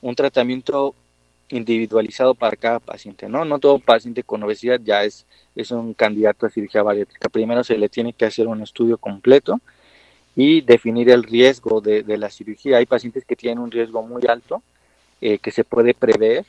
[0.05, 0.93] un tratamiento
[1.49, 3.43] individualizado para cada paciente, ¿no?
[3.43, 7.27] No todo paciente con obesidad ya es, es un candidato a cirugía bariátrica.
[7.27, 9.59] Primero se le tiene que hacer un estudio completo
[10.35, 12.77] y definir el riesgo de, de la cirugía.
[12.77, 14.61] Hay pacientes que tienen un riesgo muy alto
[15.21, 16.45] eh, que se puede prever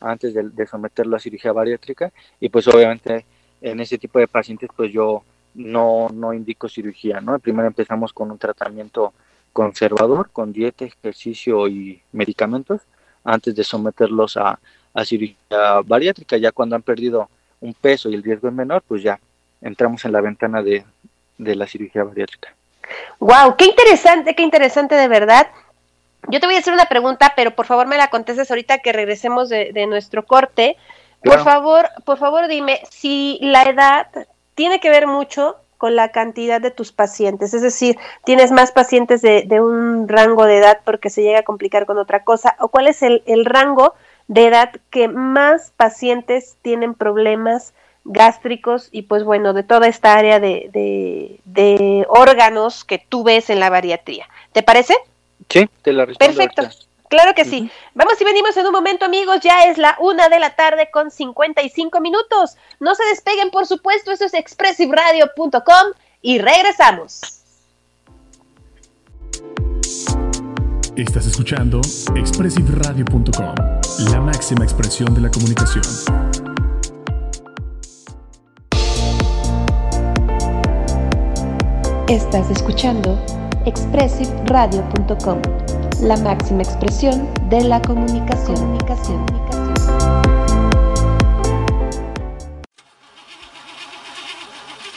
[0.00, 3.24] antes de, de someterlo a cirugía bariátrica y pues obviamente
[3.60, 5.22] en ese tipo de pacientes pues yo
[5.54, 7.38] no, no indico cirugía, ¿no?
[7.38, 9.12] Primero empezamos con un tratamiento
[9.52, 12.82] conservador, con dieta, ejercicio y medicamentos,
[13.26, 14.58] antes de someterlos a,
[14.94, 16.36] a cirugía bariátrica.
[16.36, 17.28] Ya cuando han perdido
[17.60, 19.18] un peso y el riesgo es menor, pues ya
[19.60, 20.84] entramos en la ventana de,
[21.36, 22.54] de la cirugía bariátrica.
[23.18, 25.48] Wow, qué interesante, qué interesante de verdad.
[26.28, 28.92] Yo te voy a hacer una pregunta, pero por favor me la contestes ahorita que
[28.92, 30.76] regresemos de, de nuestro corte.
[31.22, 34.06] Por favor, por favor dime si la edad
[34.54, 39.22] tiene que ver mucho con la cantidad de tus pacientes, es decir, tienes más pacientes
[39.22, 42.68] de, de un rango de edad porque se llega a complicar con otra cosa, o
[42.68, 43.94] cuál es el, el rango
[44.28, 50.40] de edad que más pacientes tienen problemas gástricos y pues bueno, de toda esta área
[50.40, 54.28] de, de, de órganos que tú ves en la bariatría.
[54.52, 54.94] ¿Te parece?
[55.48, 56.34] Sí, te la respondo.
[56.34, 56.62] Perfecto.
[56.62, 56.85] ahorita.
[57.08, 57.70] Claro que sí.
[57.94, 59.40] Vamos y venimos en un momento, amigos.
[59.40, 62.56] Ya es la una de la tarde con 55 minutos.
[62.80, 64.12] No se despeguen, por supuesto.
[64.12, 65.92] Eso es expressiveradio.com
[66.22, 67.20] y regresamos.
[70.96, 71.82] Estás escuchando
[72.14, 73.54] expressiveradio.com,
[74.10, 75.84] la máxima expresión de la comunicación.
[82.08, 83.18] Estás escuchando
[83.66, 85.42] expressiveradio.com,
[86.00, 88.56] la máxima expresión de la comunicación.
[88.56, 89.26] comunicación.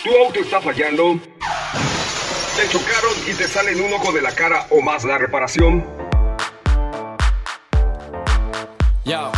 [0.03, 1.19] ¿Tu auto está fallando?
[2.57, 5.85] ¿Te chocaron y te salen un ojo de la cara o más la reparación?
[9.05, 9.31] Yo,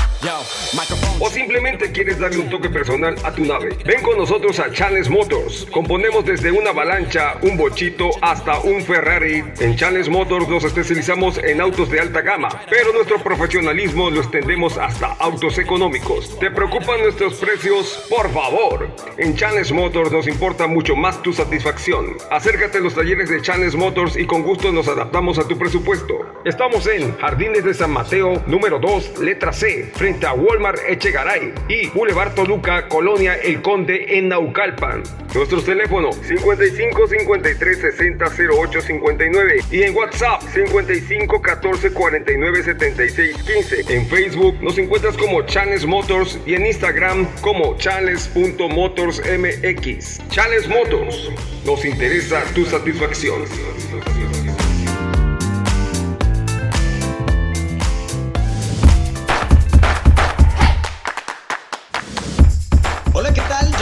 [1.19, 3.76] O simplemente quieres darle un toque personal a tu nave.
[3.86, 5.65] Ven con nosotros a Challenge Motors.
[5.72, 9.43] Componemos desde una avalancha, un bochito hasta un Ferrari.
[9.59, 14.78] En Challenge Motors nos especializamos en autos de alta gama, pero nuestro profesionalismo lo extendemos
[14.78, 16.38] hasta autos económicos.
[16.38, 18.05] ¿Te preocupan nuestros precios?
[18.07, 18.95] Por favor.
[19.17, 22.17] En Challenge Motors nos importa mucho más tu satisfacción.
[22.30, 26.13] Acércate a los talleres de Challenge Motors y con gusto nos adaptamos a tu presupuesto.
[26.45, 31.88] Estamos en Jardines de San Mateo, número 2, letra C, frente a Walmart Echegaray y
[31.88, 35.03] Boulevard Toluca, Colonia El Conde en Naucalpan.
[35.34, 43.95] Nuestros teléfonos 55 53 60 08 59 y en WhatsApp 55 14 49 76 15.
[43.95, 50.28] En Facebook nos encuentras como Chales Motors y en Instagram como chales.motorsmx.
[50.30, 51.32] Chales Motors,
[51.66, 53.43] nos interesa tu satisfacción.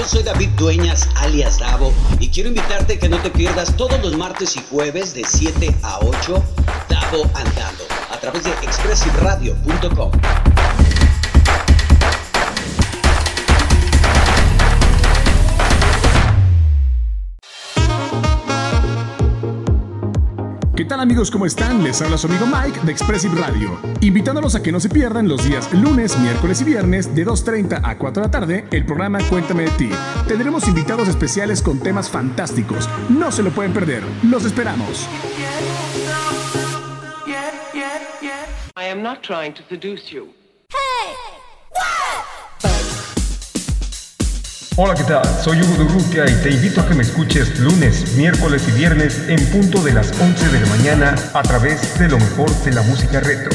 [0.10, 4.56] Soy David Dueñas, alias Davo, y quiero invitarte que no te pierdas todos los martes
[4.56, 6.44] y jueves de 7 a 8,
[6.90, 10.12] Davo Andando, a través de expressiveradio.com.
[20.80, 21.30] ¿Qué tal amigos?
[21.30, 21.84] ¿Cómo están?
[21.84, 25.44] Les habla su amigo Mike de Expressive Radio, invitándolos a que no se pierdan los
[25.44, 29.64] días lunes, miércoles y viernes de 2.30 a 4 de la tarde el programa Cuéntame
[29.64, 29.90] de ti.
[30.26, 35.06] Tendremos invitados especiales con temas fantásticos, no se lo pueden perder, los esperamos.
[38.78, 40.30] I am not trying to seduce you.
[44.82, 45.26] Hola, ¿qué tal?
[45.44, 49.46] Soy Hugo Durrutia y te invito a que me escuches lunes, miércoles y viernes en
[49.48, 53.20] punto de las 11 de la mañana a través de lo mejor de la música
[53.20, 53.52] retro.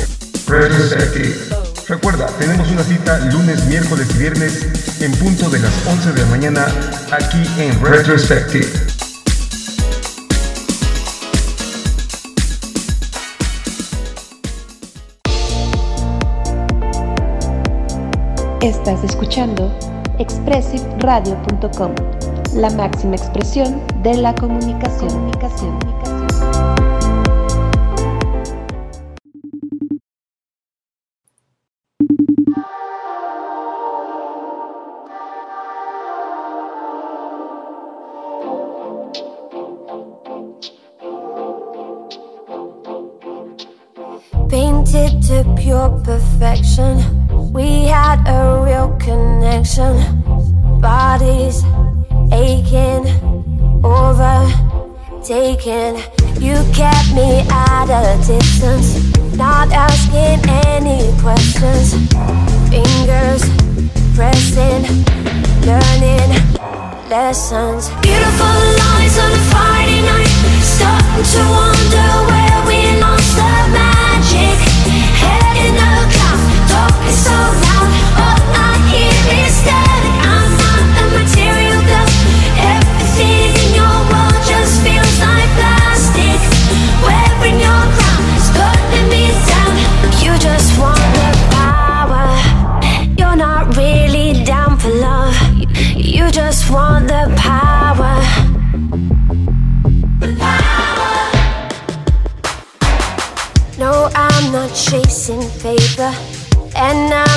[1.88, 6.26] Recuerda, tenemos una cita lunes, miércoles y viernes en punto de las 11 de la
[6.26, 6.66] mañana
[7.10, 8.68] aquí en Retrospective.
[18.60, 21.94] Estás escuchando expressiveradio.com,
[22.54, 25.10] la máxima expresión de la comunicación.
[25.10, 25.78] comunicación.
[44.48, 47.13] Painted to pure perfection.
[47.54, 49.94] We had a real connection.
[50.80, 51.62] Bodies
[52.32, 53.06] aching,
[53.84, 54.82] overtaken.
[56.42, 58.98] You kept me at a distance,
[59.36, 61.94] not asking any questions.
[62.74, 63.44] Fingers
[64.16, 64.82] pressing,
[65.62, 66.30] learning
[67.08, 67.88] lessons.
[68.02, 70.34] Beautiful lies on a Friday night.
[70.60, 72.83] Starting to wonder where we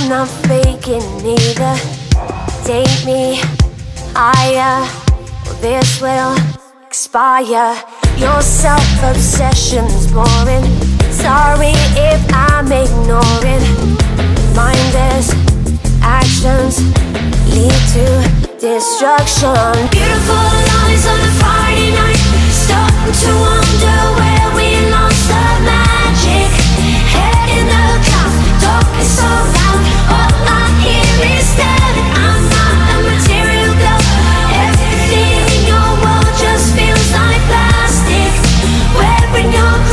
[0.09, 1.75] I'm not faking either.
[2.63, 3.41] Take me
[4.15, 4.87] higher,
[5.45, 6.33] or this will
[6.85, 7.75] expire.
[8.15, 10.63] Your self obsession's boring.
[11.11, 13.67] Sorry if I'm ignoring.
[14.55, 15.35] Mindless
[15.99, 16.79] actions
[17.51, 18.07] lead to
[18.63, 19.59] destruction.
[19.91, 22.23] Beautiful lies on a Friday night.
[22.47, 26.51] Starting to wonder where we lost the magic.
[27.11, 29.57] Head in the clouds, talking so
[34.65, 38.31] Everything in your world just feels like plastic.
[39.37, 39.86] Your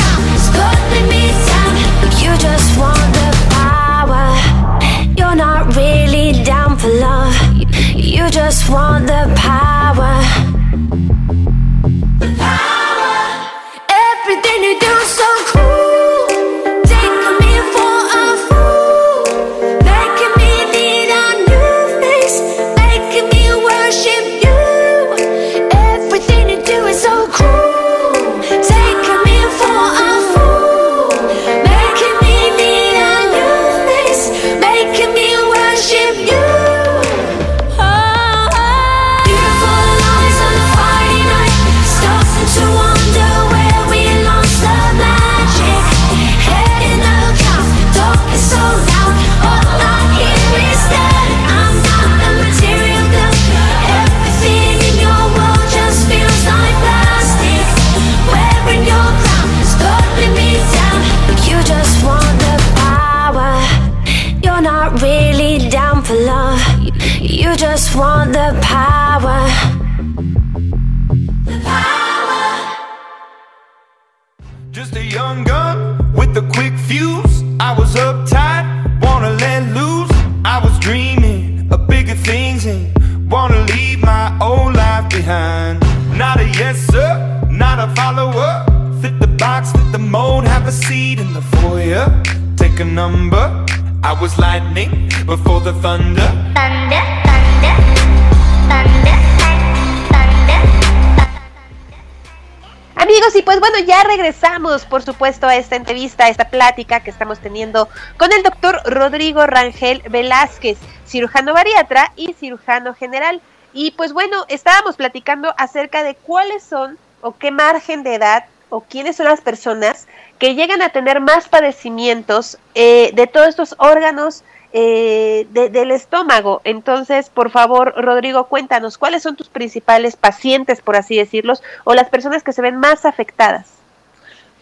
[104.84, 109.46] por supuesto, a esta entrevista, a esta plática que estamos teniendo con el doctor Rodrigo
[109.46, 113.40] Rangel Velázquez, cirujano bariatra y cirujano general.
[113.72, 118.80] Y pues bueno, estábamos platicando acerca de cuáles son o qué margen de edad o
[118.80, 120.06] quiénes son las personas
[120.38, 126.60] que llegan a tener más padecimientos eh, de todos estos órganos eh, de- del estómago.
[126.64, 132.08] Entonces, por favor, Rodrigo, cuéntanos, ¿cuáles son tus principales pacientes, por así decirlos, o las
[132.08, 133.66] personas que se ven más afectadas?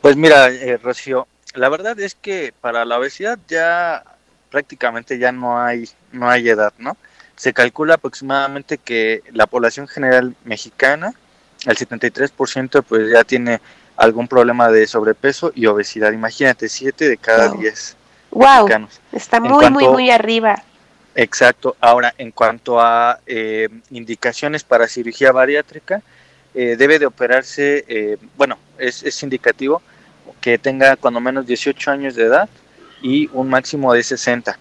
[0.03, 4.03] Pues mira, eh, Rocío, la verdad es que para la obesidad ya
[4.50, 6.96] prácticamente ya no hay, no hay edad, ¿no?
[7.36, 11.14] Se calcula aproximadamente que la población general mexicana,
[11.66, 13.61] el 73% pues ya tiene
[13.96, 16.12] algún problema de sobrepeso y obesidad.
[16.12, 17.61] Imagínate, 7 de cada Wow.
[17.61, 17.96] 10
[18.32, 19.00] Wow, mexicanos.
[19.12, 20.57] está muy, muy, muy arriba.
[21.14, 21.76] Exacto.
[21.80, 26.03] Ahora, en cuanto a eh, indicaciones para cirugía bariátrica,
[26.55, 29.80] eh, debe de operarse, eh, bueno, es, es indicativo
[30.43, 32.49] que tenga cuando menos 18 años de edad
[33.01, 34.59] y un máximo de 60.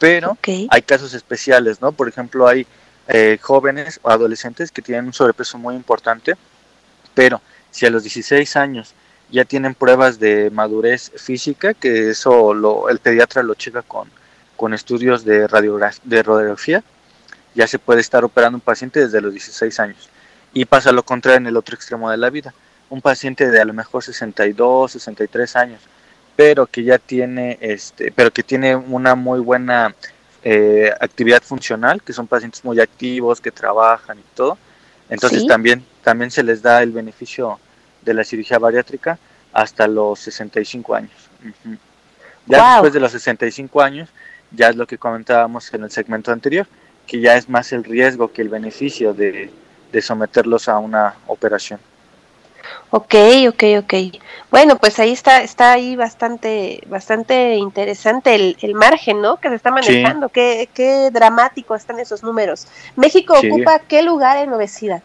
[0.00, 0.36] Pero
[0.70, 1.92] hay casos especiales, ¿no?
[1.92, 2.66] Por ejemplo, hay
[3.06, 6.34] eh, jóvenes o adolescentes que tienen un sobrepeso muy importante,
[7.14, 7.40] pero
[7.70, 8.94] si a los 16 años
[9.30, 14.10] ya tienen pruebas de madurez física, que eso lo, el pediatra lo checa con,
[14.56, 16.82] con estudios de, de radiografía,
[17.54, 20.08] ya se puede estar operando un paciente desde los 16 años.
[20.52, 22.54] Y pasa lo contrario en el otro extremo de la vida.
[22.88, 25.80] Un paciente de a lo mejor 62, 63 años,
[26.36, 29.94] pero que ya tiene, este, pero que tiene una muy buena
[30.44, 34.56] eh, actividad funcional, que son pacientes muy activos, que trabajan y todo.
[35.08, 35.48] Entonces Sí.
[35.48, 37.58] también, también se les da el beneficio
[38.02, 39.18] de la cirugía bariátrica
[39.52, 41.10] hasta los 65 años.
[42.46, 42.70] Ya Wow.
[42.74, 44.08] después de los 65 años,
[44.52, 46.68] ya es lo que comentábamos en el segmento anterior,
[47.08, 49.50] que ya es más el riesgo que el beneficio de,
[49.90, 51.80] de someterlos a una operación.
[52.90, 53.14] Ok,
[53.48, 53.94] ok, ok.
[54.50, 59.36] Bueno, pues ahí está, está ahí bastante, bastante interesante el, el margen, ¿no?
[59.36, 60.28] Que se está manejando.
[60.28, 62.66] Qué, qué dramático están esos números.
[62.94, 63.50] México Sí.
[63.50, 65.02] ocupa qué lugar en obesidad.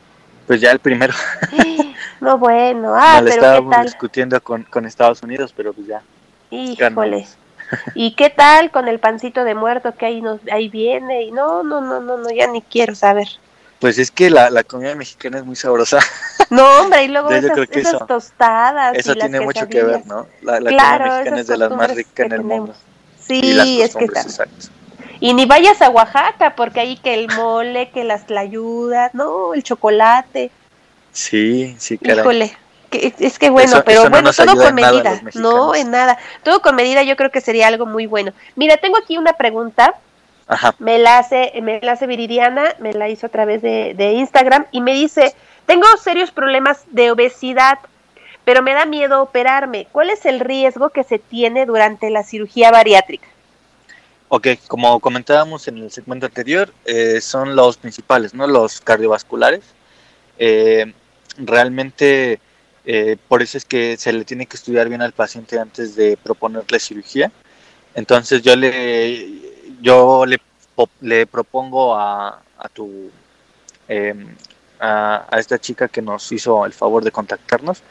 [0.47, 1.14] Pues ya el primero,
[2.20, 2.93] No, bueno.
[2.95, 3.86] Ah, le pero qué estábamos tal.
[3.86, 6.01] discutiendo con, con Estados Unidos, pero pues ya.
[6.51, 7.26] Híjole.
[7.95, 11.24] ¿Y qué tal con el pancito de muerto que ahí nos, ahí viene?
[11.24, 13.28] Y no, no, no, no, no, ya ni quiero saber.
[13.82, 16.00] Pues es que la, la comida mexicana es muy sabrosa.
[16.52, 18.94] No, hombre, y luego yo esas, creo que esas eso- tostadas.
[18.98, 20.06] Eso y las tiene mucho que ver.
[20.06, 20.28] ¿no?
[20.42, 22.58] La, la Claro, comida mexicana es de las más ricas en el tenemos.
[22.58, 22.76] mundo.
[23.20, 24.46] Sí, es que está.
[25.22, 29.64] Y ni vayas a Oaxaca, porque ahí que el mole, que las tlayudas, no, el
[29.64, 30.52] chocolate.
[31.14, 32.20] Sí, sí, caray.
[32.20, 32.58] Híjole,
[32.90, 35.22] que es, que bueno, Eso- pero eso bueno, todo con medida.
[35.36, 36.18] No, en nada.
[36.44, 38.34] Todo con medida yo creo que sería algo muy bueno.
[38.58, 39.96] Mira, tengo aquí una pregunta.
[40.52, 40.76] Ajá.
[40.80, 44.66] Me la hace, me la hace Viridiana, me la hizo a través de, de Instagram
[44.72, 45.34] y me dice,
[45.66, 47.80] tengo serios problemas de obesidad,
[48.43, 49.88] pero me da miedo operarme.
[49.93, 53.28] ¿Cuál es el riesgo que se tiene durante la cirugía bariátrica?
[54.28, 58.45] Ok, como comentábamos en el segmento anterior, eh, son los principales, ¿no?
[58.45, 59.62] Los cardiovasculares.
[60.38, 60.93] Eh,
[61.38, 62.41] realmente,
[62.86, 66.18] eh, por eso es que se le tiene que estudiar bien al paciente antes de
[66.18, 67.32] proponerle cirugía.
[67.93, 69.51] Entonces yo le,
[69.82, 70.40] yo le,
[71.02, 73.12] le propongo a, a tu,
[73.88, 74.36] em,
[74.80, 77.82] a, a esta chica que nos hizo el favor de contactarnos,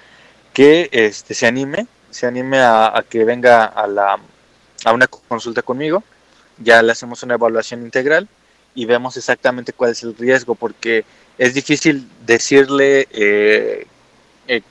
[0.53, 4.19] que este, se anime, se anime a, a que venga a, la,
[4.85, 6.03] a una consulta conmigo
[6.63, 8.29] ya le hacemos una evaluación integral
[8.75, 11.05] y vemos exactamente cuál es el riesgo, porque
[11.39, 13.87] es difícil decirle eh,
[14.47, 14.63] eh,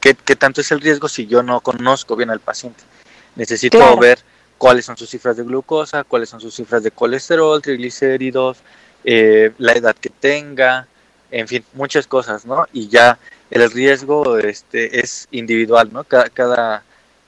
[0.00, 2.84] qué, qué tanto es el riesgo si yo no conozco bien al paciente.
[3.36, 3.96] Necesito Claro.
[3.98, 4.18] ver
[4.62, 8.58] cuáles son sus cifras de glucosa, cuáles son sus cifras de colesterol, triglicéridos,
[9.02, 10.86] eh, la edad que tenga,
[11.32, 12.64] en fin, muchas cosas, ¿no?
[12.72, 13.18] Y ya
[13.50, 16.04] el riesgo este, es individual, ¿no?
[16.04, 16.84] Cada, cada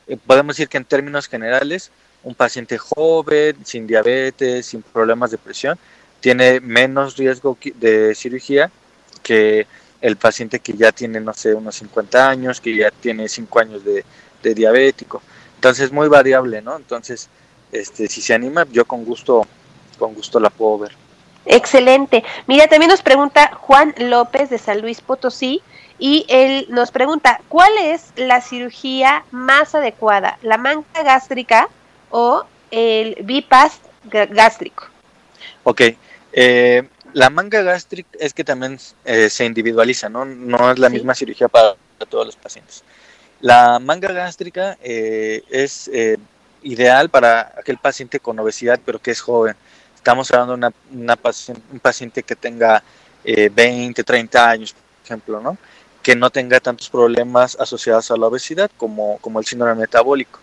[0.06, 1.90] eh, podemos decir que en términos generales,
[2.22, 5.76] un paciente joven, sin diabetes, sin problemas de presión,
[6.20, 8.70] tiene menos riesgo de cirugía
[9.24, 9.66] que
[10.00, 13.84] el paciente que ya tiene, no sé, unos 50 años, que ya tiene 5 años
[13.84, 14.04] de,
[14.40, 15.20] de diabético.
[15.64, 16.76] Entonces es muy variable, ¿no?
[16.76, 17.30] Entonces,
[17.72, 19.46] este, si se anima, yo con gusto,
[19.98, 20.92] con gusto la puedo ver.
[21.46, 22.22] Excelente.
[22.46, 25.62] Mira, también nos pregunta Juan López de San Luis Potosí
[25.98, 30.36] y él nos pregunta, ¿cuál es la cirugía más adecuada?
[30.42, 31.70] ¿La manga gástrica
[32.10, 33.78] o el bypass
[34.10, 34.84] gá- gástrico?
[35.62, 35.80] Ok,
[36.34, 36.82] eh,
[37.14, 40.26] la manga gástrica es que también eh, se individualiza, ¿no?
[40.26, 40.94] No es la Sí.
[40.96, 41.74] misma cirugía para
[42.10, 42.84] todos los pacientes.
[43.40, 46.16] La manga gástrica eh, es eh,
[46.62, 49.54] ideal para aquel paciente con obesidad, pero que es joven.
[49.94, 52.82] Estamos hablando de una, una pacien- un paciente que tenga
[53.24, 55.58] eh, 20, 30 años, por ejemplo, ¿no?
[56.02, 60.40] Que no tenga tantos problemas asociados a la obesidad como, como el síndrome metabólico.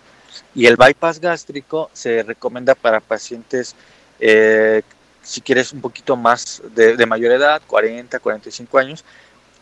[0.55, 3.75] Y el bypass gástrico se recomienda para pacientes,
[4.19, 4.81] eh,
[5.23, 9.03] si quieres, un poquito más de, de mayor edad, 40, 45 años,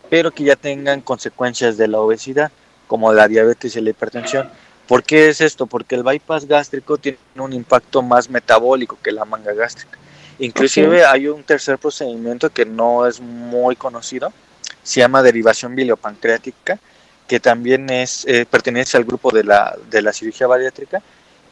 [0.10, 2.52] pero que ya tengan consecuencias de la obesidad,
[2.90, 4.50] como la diabetes y la hipertensión.
[4.88, 5.68] ¿Por qué es esto?
[5.68, 10.00] Porque el bypass gástrico tiene un impacto más metabólico que la manga gástrica.
[10.40, 14.34] Inclusive hay un tercer procedimiento que no es muy conocido,
[14.82, 16.80] se llama derivación biliopancreática,
[17.28, 21.04] que también es, eh, pertenece al grupo de la, de la cirugía bariátrica,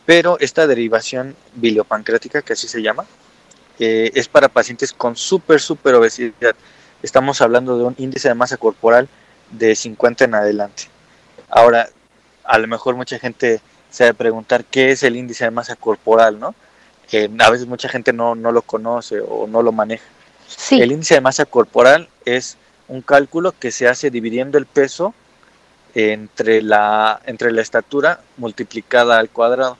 [0.07, 3.05] pero esta derivación biliopancreática, que así se llama,
[3.77, 6.55] eh, es para pacientes con súper, súper obesidad.
[7.03, 9.07] Estamos hablando de un índice de masa corporal
[9.51, 10.96] de 50 en adelante.
[11.49, 11.89] Ahora,
[12.43, 15.75] a lo mejor mucha gente se va a preguntar qué es el índice de masa
[15.75, 16.55] corporal, ¿no?
[17.07, 20.05] Que a veces mucha gente no, no lo conoce o no lo maneja.
[20.47, 20.81] Sí.
[20.81, 25.13] El índice de masa corporal es un cálculo que se hace dividiendo el peso
[25.93, 29.77] entre la, entre la estatura multiplicada al cuadrado.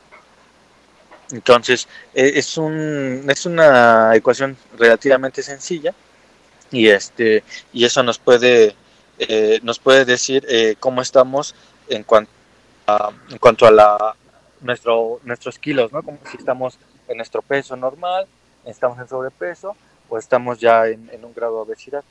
[1.32, 5.94] Entonces, eh, es, un, es una ecuación relativamente sencilla
[6.72, 7.44] y, este,
[7.74, 8.76] y eso nos puede,
[9.20, 11.56] eh, nos puede decir eh, cómo estamos
[11.90, 12.32] en cuanto
[12.88, 14.16] a, en cuanto a la,
[14.62, 16.04] nuestro, nuestros kilos, ¿no?
[16.04, 18.28] Como si estamos en nuestro peso normal,
[18.66, 19.76] estamos en sobrepeso
[20.10, 22.04] o estamos ya en, en un grado de obesidad.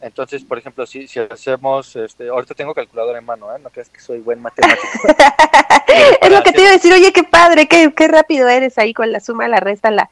[0.00, 3.58] Entonces, por ejemplo, si, si hacemos, este, ahorita tengo calculadora en mano, ¿eh?
[3.58, 4.88] no creas que soy buen matemático.
[6.22, 8.94] es lo que te iba a decir, oye, qué padre, qué, qué rápido eres ahí
[8.94, 10.08] con la suma, la resta, la,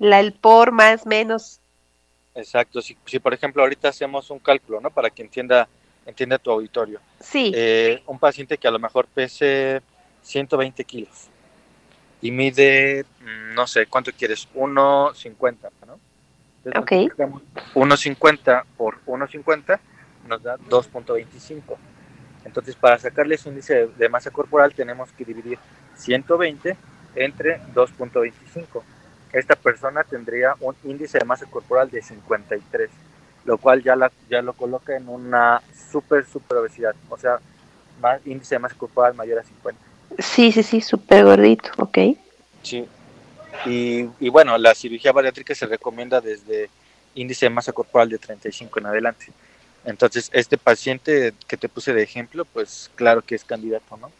[0.00, 1.60] la el por, más, menos.
[2.34, 4.90] Exacto, si, si por ejemplo ahorita hacemos un cálculo, ¿no?
[4.90, 5.68] Para que entienda,
[6.08, 7.00] entienda tu auditorio.
[7.20, 9.82] Sí, Eh, un paciente que a lo mejor pese
[10.22, 11.28] 120 kilos
[12.20, 14.48] y mide, mm, no sé, ¿cuánto quieres?
[14.54, 16.00] 1,50, ¿no?
[16.64, 16.90] Entonces, Ok.
[16.92, 17.42] multiplicamos
[17.74, 19.80] 1,50 por 1,50
[20.26, 21.78] nos da 2.25.
[22.44, 25.58] Entonces, para sacarle su índice de, de masa corporal tenemos que dividir
[25.96, 26.76] 120
[27.14, 28.82] entre 2.25.
[29.32, 32.90] Esta persona tendría un índice de masa corporal de 53,
[33.48, 37.38] lo cual ya, la, ya lo coloca en una super, super obesidad, o sea,
[37.98, 39.82] más, índice de masa corporal mayor a 50.
[40.18, 41.98] sí, sí, sí, súper gordito, ok.
[42.62, 42.86] Sí.
[43.64, 46.68] Y, y bueno, la cirugía bariátrica se recomienda desde
[47.14, 49.26] índice de masa corporal de 35 en adelante.
[49.86, 54.12] Entonces, este paciente que te puse de ejemplo, pues claro que es candidato, ¿no?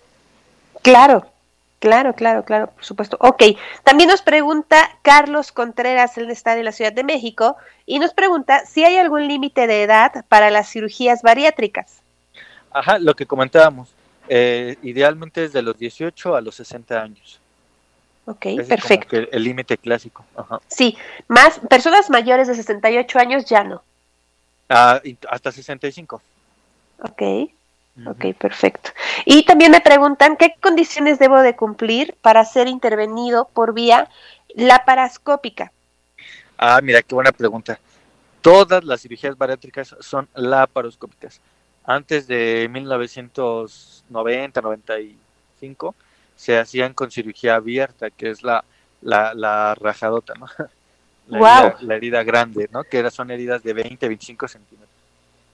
[0.83, 1.31] Claro,
[1.79, 3.17] claro, claro, claro, por supuesto.
[3.21, 3.43] Ok,
[3.85, 7.57] también nos pregunta Carlos Contreras, él está de la Ciudad de México,
[7.87, 12.01] y nos pregunta si hay algún límite de edad para las cirugías bariátricas.
[12.71, 13.89] Ajá, lo que comentábamos.
[14.31, 17.41] eh, idealmente es de los 18 a los 60 años.
[18.27, 19.09] Ok, Ese es como perfecto.
[19.09, 20.23] que el límite clásico.
[20.37, 20.61] Ajá.
[20.69, 20.99] Sí,
[21.29, 23.83] más personas mayores de 68 años ya no.
[24.69, 26.21] Ah, y hasta 65.
[27.05, 27.23] Ok,
[28.07, 28.91] ok, perfecto.
[29.25, 34.09] Y también me preguntan qué condiciones debo de cumplir para ser intervenido por vía
[34.55, 35.73] laparoscópica.
[36.57, 37.79] Ah, mira, qué buena pregunta.
[38.41, 41.41] Todas las cirugías bariátricas son laparoscópicas.
[41.85, 45.95] Antes de 1990, 95,
[46.37, 48.65] se hacían con cirugía abierta, que es la,
[49.03, 50.47] la, la rajadota, ¿no?
[51.29, 52.85] La, herida, la herida grande, ¿no?
[52.85, 54.88] Que son heridas de 20, 25 centímetros.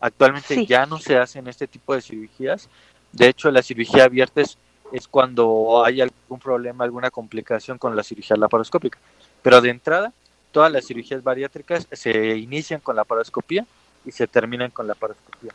[0.05, 0.67] Actualmente Sí.
[0.67, 2.69] ya no se hacen este tipo de cirugías.
[3.13, 4.59] De hecho, la cirugía abierta es,
[4.93, 8.99] es cuando hay algún problema, alguna complicación con la cirugía laparoscópica.
[9.41, 10.13] Pero de entrada,
[10.53, 13.65] todas las cirugías bariátricas se inician con la laparoscopía
[14.05, 15.53] y se terminan con la laparoscopía.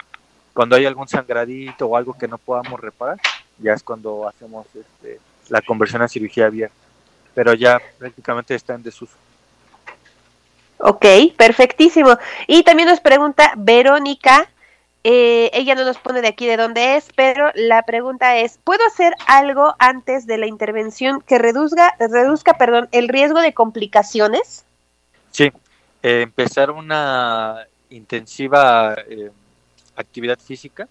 [0.52, 3.20] Cuando hay algún sangradito o algo que no podamos reparar,
[3.60, 5.20] ya es cuando hacemos este,
[5.50, 6.76] la conversión a cirugía abierta.
[7.36, 9.14] Pero ya prácticamente está en desuso.
[10.80, 11.05] Ok,
[11.38, 12.17] perfectísimo.
[12.47, 14.49] Y también nos pregunta Verónica,
[15.03, 18.86] eh, ella no nos pone de aquí de dónde es, pero la pregunta es, ¿puedo
[18.86, 24.65] hacer algo antes de la intervención que reduzca, reduzca perdón, el riesgo de complicaciones?
[25.32, 25.51] Sí,
[26.03, 29.32] eh, empezar una intensiva eh,
[29.95, 30.88] actividad física.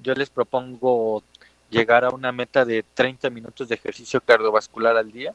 [0.00, 1.22] Yo les propongo
[1.70, 5.32] llegar a una meta de 30 minutos de ejercicio cardiovascular al día.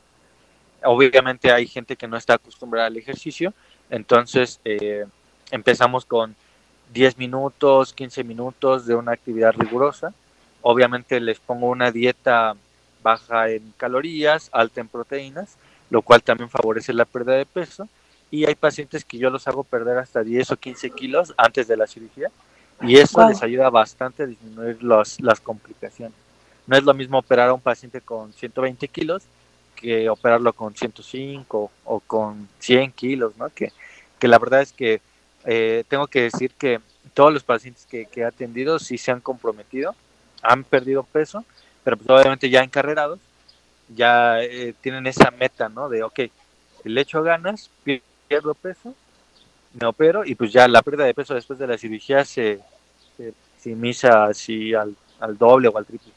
[0.83, 3.53] Obviamente hay gente que no está acostumbrada al ejercicio,
[3.91, 5.05] Entonces, eh,
[5.51, 6.35] empezamos con
[6.93, 10.13] 10 minutos, 15 minutos de una actividad rigurosa.
[10.61, 12.55] Obviamente les pongo una dieta
[13.03, 15.57] baja en calorías, alta en proteínas,
[15.89, 17.87] lo cual también favorece la pérdida de peso.
[18.31, 21.75] Y hay pacientes que yo los hago perder hasta 10 o 15 kilos antes de
[21.77, 22.29] la cirugía
[22.81, 23.29] y eso Wow.
[23.29, 26.17] les ayuda bastante a disminuir los, las complicaciones.
[26.65, 29.23] No es lo mismo operar a un paciente con 120 kilos
[29.81, 33.49] que operarlo con 105 o con 100 kilos, ¿no?
[33.49, 33.71] Que,
[34.19, 35.01] que la verdad es que
[35.45, 36.79] eh, tengo que decir que
[37.13, 39.95] todos los pacientes que, que he atendido sí se han comprometido,
[40.43, 41.43] han perdido peso,
[41.83, 43.19] pero pues obviamente ya encarrerados,
[43.89, 45.89] ya eh, tienen esa meta, ¿no?
[45.89, 46.19] De, ok,
[46.83, 47.69] le echo ganas,
[48.27, 48.95] pierdo peso,
[49.73, 52.59] me opero y pues ya la pérdida de peso después de la cirugía se,
[53.59, 56.11] se así al, al doble o al triple.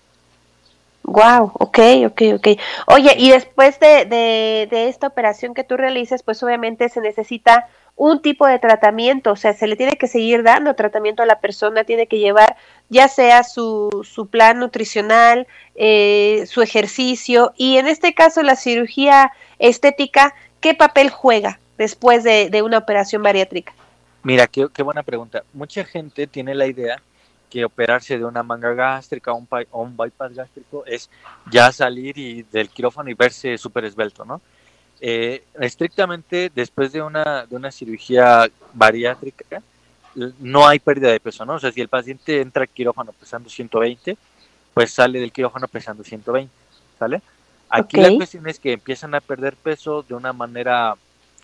[1.05, 2.49] Wow, ok, ok, ok.
[2.87, 8.23] Oye, y después de, de, esta operación que tú realices, pues obviamente se necesita un
[8.23, 11.85] tipo de tratamiento, o sea, se le tiene que seguir dando tratamiento a la persona,
[11.85, 12.57] tiene que llevar
[12.89, 19.31] ya sea su, su plan nutricional, eh, su ejercicio, y en este caso la cirugía
[19.59, 23.75] estética, ¿qué papel juega después de, de una operación bariátrica?
[24.23, 25.45] Mira, qué, qué buena pregunta.
[25.53, 27.03] Mucha gente tiene la idea
[27.55, 31.09] que operarse de una manga gástrica o un, o un bypass gástrico es
[31.53, 34.41] ya salir y del quirófano y verse súper esbelto, ¿no?
[35.01, 39.63] Eh, estrictamente después de una, de una cirugía bariátrica
[40.41, 41.55] no hay pérdida de peso, ¿no?
[41.55, 44.17] O sea, si el paciente entra al quirófano pesando 120,
[44.75, 46.53] pues sale del quirófano pesando 120,
[46.99, 47.23] ¿sale?
[47.69, 50.97] Aquí la cuestión es que empiezan a perder peso de una manera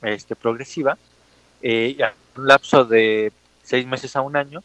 [0.03, 0.99] este, progresiva,
[1.63, 3.33] eh, y a un lapso de
[3.63, 4.61] seis meses a un año,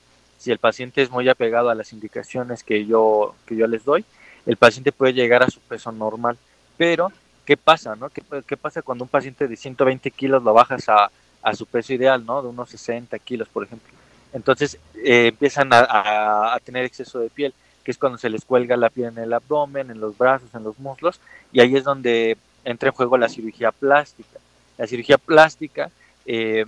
[0.45, 4.05] si el paciente es muy apegado a las indicaciones que yo, que yo les doy,
[4.45, 6.37] el paciente puede llegar a su peso normal.
[6.77, 7.11] Pero,
[7.45, 7.95] ¿qué pasa?
[7.95, 8.09] No?
[8.09, 8.21] ¿Qué,
[8.55, 11.09] pasa cuando un paciente de 120 kilos lo bajas a,
[11.41, 12.43] a su peso ideal, ¿no?
[12.43, 13.89] de unos 60 kilos, por ejemplo?
[14.33, 17.51] Entonces eh, empiezan a, a- a tener exceso de piel,
[17.83, 20.63] que es cuando se les cuelga la piel en el abdomen, en los brazos, en
[20.63, 21.19] los muslos,
[21.51, 24.39] y ahí es donde entra en juego la cirugía plástica.
[24.77, 25.89] La cirugía plástica
[26.27, 26.65] eh,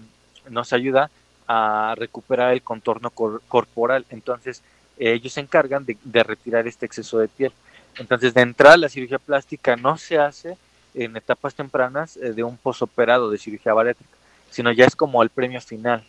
[0.50, 1.12] nos ayuda
[1.48, 4.06] a recuperar el contorno cor- corporal.
[4.10, 4.62] Entonces,
[4.98, 7.54] eh, ellos se encargan de, de retirar este exceso de piel.
[7.98, 10.58] Entonces, de entrada, la cirugía plástica no se hace
[10.94, 14.18] en etapas tempranas eh, de un posoperado de cirugía bariátrica,
[14.52, 16.04] sino ya es como el premio final.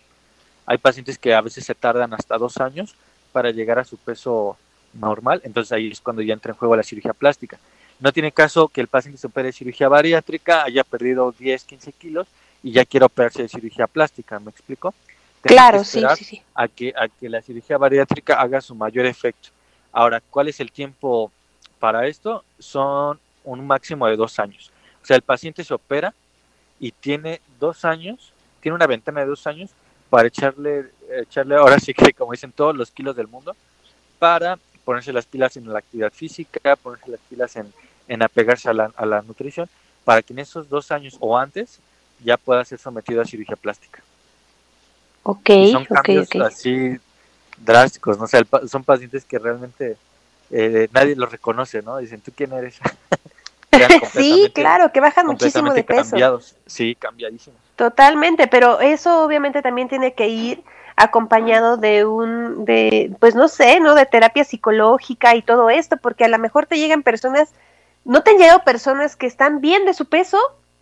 [0.67, 2.95] Hay pacientes que a veces se tardan hasta dos años
[3.33, 4.57] para llegar a su peso
[4.93, 7.59] normal, entonces ahí es cuando ya entra en juego la cirugía plástica.
[8.01, 11.93] No tiene caso que el paciente se opere de cirugía bariátrica, haya perdido 10, 15
[11.93, 12.29] kilos
[12.63, 14.95] y ya quiera operarse de cirugía plástica, ¿me explico?
[15.49, 16.43] Claro, que sí, sí, sí.
[16.55, 19.49] A que, a que la cirugía bariátrica haga su mayor efecto.
[19.93, 21.33] Ahora, ¿cuál es el tiempo
[21.79, 22.45] para esto?
[22.59, 24.71] Son un máximo de dos años.
[25.03, 26.15] O sea, el paciente se opera
[26.79, 29.71] y tiene dos años, tiene una ventana de dos años
[30.11, 33.57] para echarle, echarle ahora sí que, como dicen, todos los kilos del mundo
[34.19, 37.73] para ponerse las pilas en la actividad física, ponerse las pilas en,
[38.09, 39.69] en apegarse a la, a la nutrición,
[40.05, 41.81] para que en esos dos años o antes
[42.25, 44.03] ya pueda ser sometido a cirugía plástica.
[45.31, 46.99] Ok, Y son cambios así
[47.59, 48.25] drásticos, ¿no?
[48.25, 49.99] O sea, el pa- son pacientes que realmente
[50.51, 51.99] eh, nadie los reconoce, ¿no?
[51.99, 52.79] Dicen, ¿tú quién eres?
[54.13, 56.03] Sí, claro, que bajan muchísimo de peso.
[56.03, 56.55] cambiados.
[56.67, 57.61] Sí, cambiadísimos.
[57.77, 60.65] Totalmente, pero eso obviamente también tiene que ir
[60.97, 63.95] acompañado de un, de, pues no sé, ¿no?
[63.95, 67.51] De terapia psicológica y todo esto, porque a lo mejor te llegan personas,
[68.07, 70.39] no te han llegado personas que están bien de su peso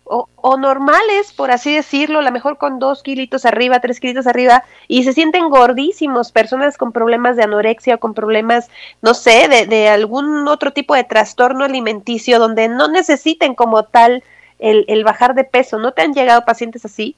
[0.09, 4.63] o, normales, por así decirlo, a lo mejor con dos kilitos arriba, tres kilitos arriba,
[4.87, 8.69] y se sienten gordísimos, personas con problemas de anorexia o con problemas,
[9.01, 14.23] no sé, de, de algún otro tipo de trastorno alimenticio donde no necesiten como tal
[14.59, 15.77] el, el bajar de peso.
[15.77, 17.15] ¿No te han llegado pacientes así?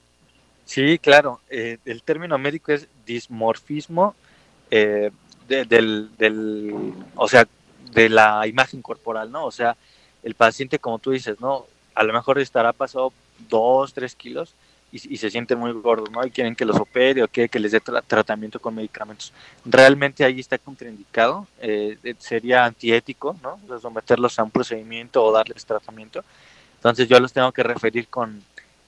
[0.66, 1.40] Sí, claro.
[1.50, 4.14] eh, el término médico es dismorfismo
[4.72, 5.12] eh,
[5.48, 7.48] de- del, del, o sea,
[7.92, 9.46] de la imagen corporal, ¿no?
[9.46, 9.76] O sea,
[10.22, 11.66] el paciente, como tú dices, ¿no?
[12.00, 13.12] A lo mejor estará pasado
[13.50, 14.56] dos, tres kilos
[14.90, 16.26] y, se siente muy gordo, ¿no?
[16.26, 19.34] Y quieren que los opere o quieren que les dé tra- tratamiento con medicamentos.
[19.66, 23.60] Realmente ahí está contraindicado, eh, eh, sería antiético, ¿no?
[23.82, 26.24] Someterlos a un procedimiento o darles tratamiento.
[26.76, 28.42] Entonces yo los tengo que referir con,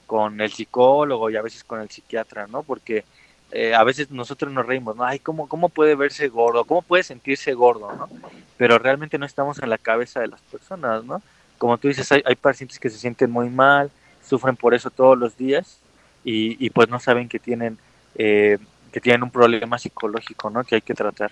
[0.07, 2.63] con el psicólogo y a veces con el psiquiatra, ¿no?
[2.63, 3.03] Porque
[3.51, 5.03] eh, a veces nosotros nos reímos, ¿no?
[5.03, 6.63] Ay, ¿cómo, ¿cómo puede verse gordo?
[6.63, 8.07] ¿Cómo puede sentirse gordo, ¿no?
[8.55, 11.21] Pero realmente no estamos en la cabeza de las personas, ¿no?
[11.61, 13.91] Como tú dices, hay, hay pacientes que se sienten muy mal,
[14.27, 15.77] sufren por eso todos los días
[16.23, 17.77] y, y pues no saben que tienen,
[18.15, 18.57] eh,
[18.91, 20.63] que tienen un problema psicológico, ¿no?
[20.63, 21.31] Que hay que tratar.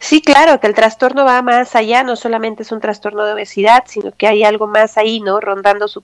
[0.00, 3.84] Sí, claro, que el trastorno va más allá, no solamente es un trastorno de obesidad,
[3.86, 5.40] sino que hay algo más ahí, ¿no?
[5.40, 6.02] Rondando su,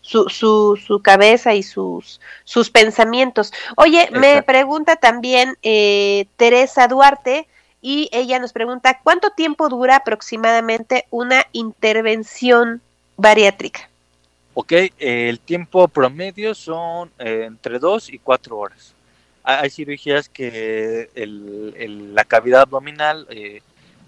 [0.00, 3.52] su, su, su cabeza y sus, sus pensamientos.
[3.76, 7.46] Oye, me pregunta también eh, Teresa Duarte
[7.82, 12.80] y ella nos pregunta, ¿cuánto tiempo dura aproximadamente una intervención
[13.22, 13.88] bariátrica?
[14.54, 18.92] Ok, eh, el tiempo promedio son eh, entre 2 y 4 horas.
[19.44, 23.62] Hay, hay cirugías que el- el- la cavidad abdominal eh,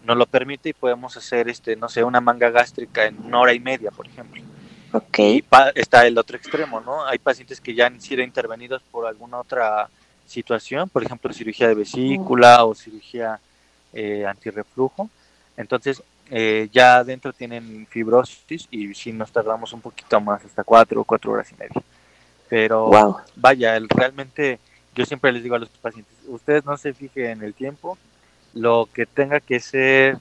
[0.05, 3.55] no lo permite y podemos hacer, este, no sé, una manga gástrica en una hora
[3.55, 4.43] y media, por ejemplo.
[4.93, 5.19] Ok.
[5.21, 7.07] Y pa- está el otro extremo, ¿no?
[7.07, 9.89] Hay pacientes que ya han sido intervenidos por alguna otra
[10.27, 13.41] situación, por ejemplo, cirugía de vesícula o cirugía
[13.95, 15.09] eh, antirreflujo.
[15.57, 21.01] Entonces, eh, ya adentro tienen fibrosis y sí nos tardamos un poquito más, hasta cuatro
[21.01, 21.83] o cuatro horas y media.
[22.49, 23.17] Pero Wow.
[23.37, 24.59] vaya, el- realmente
[24.95, 27.99] yo siempre les digo a los pacientes, ustedes no se fijen en el tiempo,
[28.53, 30.19] lo que tenga que ser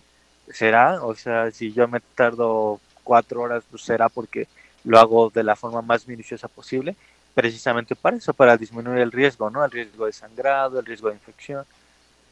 [0.50, 4.48] será, o sea, si yo me tardo cuatro horas, pues será porque
[4.84, 6.96] lo hago de la forma más minuciosa posible,
[7.34, 9.64] precisamente para eso, para disminuir el riesgo, ¿no?
[9.64, 11.66] El riesgo de sangrado, el riesgo de infección.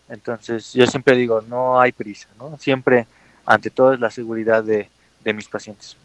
[0.10, 2.58] Entonces, yo siempre digo, no hay prisa, ¿no?
[2.58, 3.08] Siempre,
[3.54, 4.90] ante todo, es la seguridad de,
[5.24, 5.98] de mis pacientes.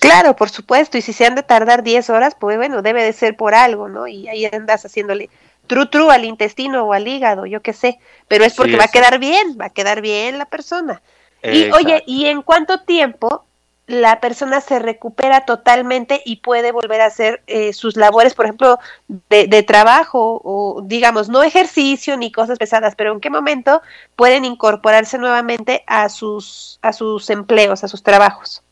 [0.00, 3.12] Claro, por supuesto, y si se han de tardar 10 horas, pues bueno, debe de
[3.12, 4.06] ser por algo, ¿no?
[4.06, 5.30] Y ahí andas haciéndole
[5.66, 8.84] tru tru al intestino o al hígado, yo qué sé, pero es Sí, porque va
[8.84, 11.02] a quedar bien, va a quedar bien la persona.
[11.42, 11.76] Y Exacto.
[11.76, 13.44] oye, ¿y en cuánto tiempo
[13.86, 18.78] la persona se recupera totalmente y puede volver a hacer eh, sus labores, por ejemplo,
[19.30, 23.82] de, de trabajo o digamos, no ejercicio ni cosas pesadas, pero en qué momento
[24.16, 28.62] pueden incorporarse nuevamente a sus, a sus empleos, a sus trabajos?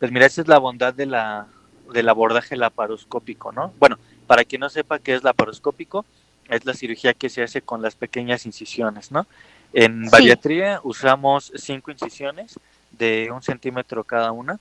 [0.00, 1.46] Pues mira, esa es la bondad de la,
[1.92, 3.72] del abordaje laparoscópico, ¿no?
[3.78, 3.96] Bueno,
[4.26, 6.04] para quien no sepa qué es laparoscópico,
[6.48, 9.26] es la cirugía que se hace con las pequeñas incisiones, ¿no?
[9.72, 10.10] En Sí.
[10.10, 12.58] bariatría usamos cinco incisiones
[12.98, 14.58] de un centímetro cada una.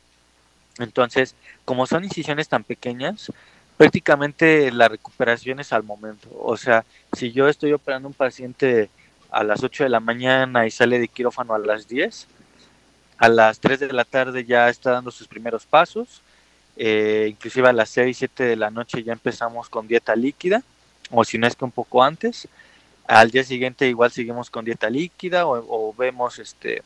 [0.80, 3.32] Entonces, como son incisiones tan pequeñas,
[3.78, 6.30] prácticamente la recuperación es al momento.
[6.40, 8.90] O sea, si yo estoy operando un paciente
[9.32, 12.28] a las 8 de la mañana y sale de quirófano a las 10,
[13.18, 16.22] a las 3 de la tarde ya está dando sus primeros pasos,
[16.76, 20.64] eh, inclusive a las 6, 7 de la noche ya empezamos con dieta líquida,
[21.12, 22.48] o si no es que un poco antes,
[23.08, 26.84] al día siguiente igual seguimos con dieta líquida o, o vemos este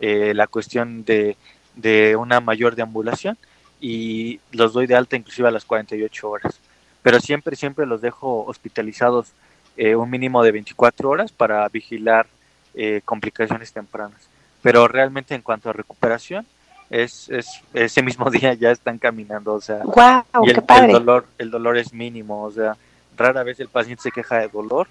[0.00, 1.36] eh, la cuestión de,
[1.76, 3.38] de una mayor deambulación
[3.80, 6.60] y los doy de alta inclusive a las 48 horas.
[7.02, 9.32] Pero siempre, siempre los dejo hospitalizados
[9.76, 12.26] eh, un mínimo de 24 horas para vigilar
[12.74, 14.20] eh, complicaciones tempranas.
[14.62, 16.46] Pero realmente en cuanto a recuperación,
[16.90, 20.24] es, es ese mismo día ya están caminando, o sea, ¡Guau!
[20.44, 20.92] y el, ¡Qué el padre!
[20.92, 22.76] dolor, el dolor es mínimo, o sea,
[23.16, 24.88] rara vez el paciente se queja de dolor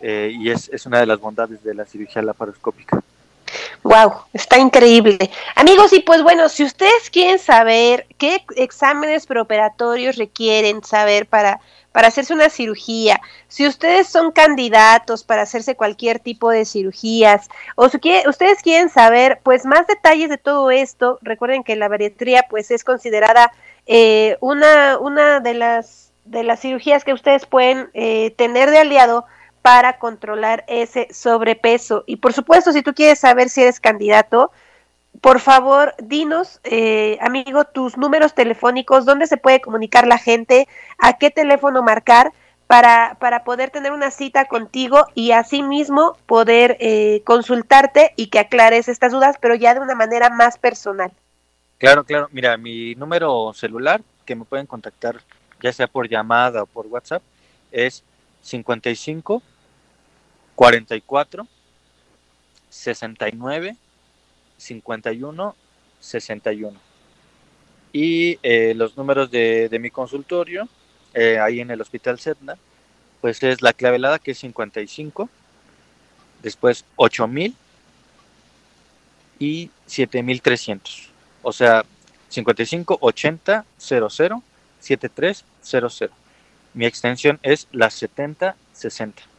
[0.00, 3.00] eh, y es, es una de las bondades de la cirugía laparoscópica.
[3.82, 5.18] Wow, está increíble.
[5.54, 11.60] Amigos, y pues bueno, si ustedes quieren saber qué exámenes preoperatorios requieren saber para,
[11.92, 17.88] para hacerse una cirugía, si ustedes son candidatos para hacerse cualquier tipo de cirugías, o
[17.88, 22.44] si quiere- ustedes quieren saber pues más detalles de todo esto, recuerden que la bariatría
[22.48, 23.52] pues es considerada
[23.86, 29.24] eh, una, una de las de las cirugías que ustedes pueden eh, tener de aliado
[29.62, 32.04] para controlar ese sobrepeso.
[32.06, 34.50] Y por supuesto, si tú quieres saber si eres candidato,
[35.20, 40.66] por favor, dinos, eh, amigo, tus números telefónicos, dónde se puede comunicar la gente,
[40.98, 42.32] a qué teléfono marcar
[42.66, 48.88] para, para poder tener una cita contigo y asimismo poder eh, consultarte y que aclares
[48.88, 51.10] estas dudas, pero ya de una manera más personal.
[51.78, 55.16] Claro, claro, mira, mi número celular que me pueden contactar
[55.60, 57.22] ya sea por llamada o por WhatsApp
[57.72, 58.02] es
[58.42, 59.42] 55
[60.60, 61.46] 44
[62.68, 63.76] 69
[64.58, 65.56] 51
[65.98, 66.78] 61.
[67.94, 70.68] Y eh, los números de, de mi consultorio,
[71.14, 72.58] eh, ahí en el Hospital Setna,
[73.22, 75.30] pues es la clavelada que es 55,
[76.42, 77.54] después 8000
[79.38, 81.08] y 7300.
[81.40, 81.86] O sea,
[82.28, 84.10] 55 80 00
[84.78, 86.10] 7300.
[86.74, 89.29] Mi extensión es la 7060.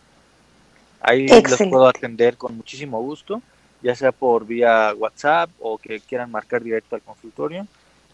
[1.01, 3.41] Ahí los puedo atender con muchísimo gusto,
[3.81, 7.65] ya sea por vía WhatsApp o que quieran marcar directo al consultorio.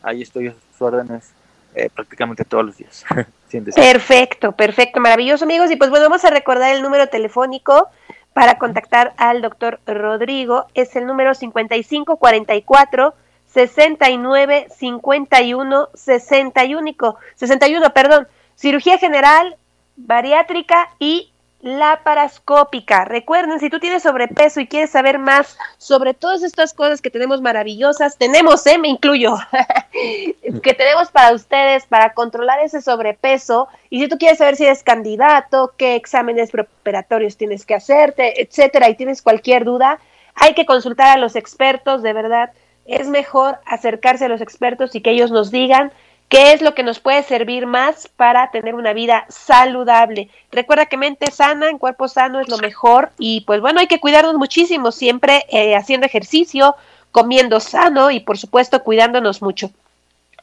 [0.02, 1.32] Ahí estoy a sus órdenes
[1.76, 3.06] eh, prácticamente todos los días.
[3.76, 5.72] Perfecto, perfecto, maravilloso amigos.
[5.72, 7.88] Y pues bueno, vamos a recordar el número telefónico
[8.34, 10.66] para contactar al doctor Rodrigo.
[10.74, 13.14] Es el número 5544
[13.48, 18.28] 69 51 61, 61, perdón.
[18.56, 19.56] Cirugía general,
[19.96, 21.32] bariátrica y
[21.62, 23.06] laparoscópica.
[23.06, 27.42] Recuerden, si tú tienes sobrepeso y quieres saber más sobre todas estas cosas que tenemos
[27.42, 28.78] maravillosas, tenemos, ¿eh?
[28.78, 29.38] me incluyo,
[30.64, 33.68] que tenemos para ustedes para controlar ese sobrepeso.
[33.90, 38.90] Y si tú quieres saber si eres candidato, qué exámenes preparatorios tienes que hacerte, etcétera,
[38.90, 40.00] y tienes cualquier duda,
[40.36, 42.52] hay que consultar a los expertos, de verdad.
[42.86, 45.92] Es mejor acercarse a los expertos y que ellos nos digan
[46.30, 50.30] ¿Qué es lo que nos puede servir más para tener una vida saludable?
[50.52, 54.02] Recuerda que mente sana, en cuerpo sano es lo mejor y pues bueno, hay que
[54.02, 56.76] cuidarnos muchísimo, siempre eh, haciendo ejercicio,
[57.12, 59.72] comiendo sano y por supuesto cuidándonos mucho.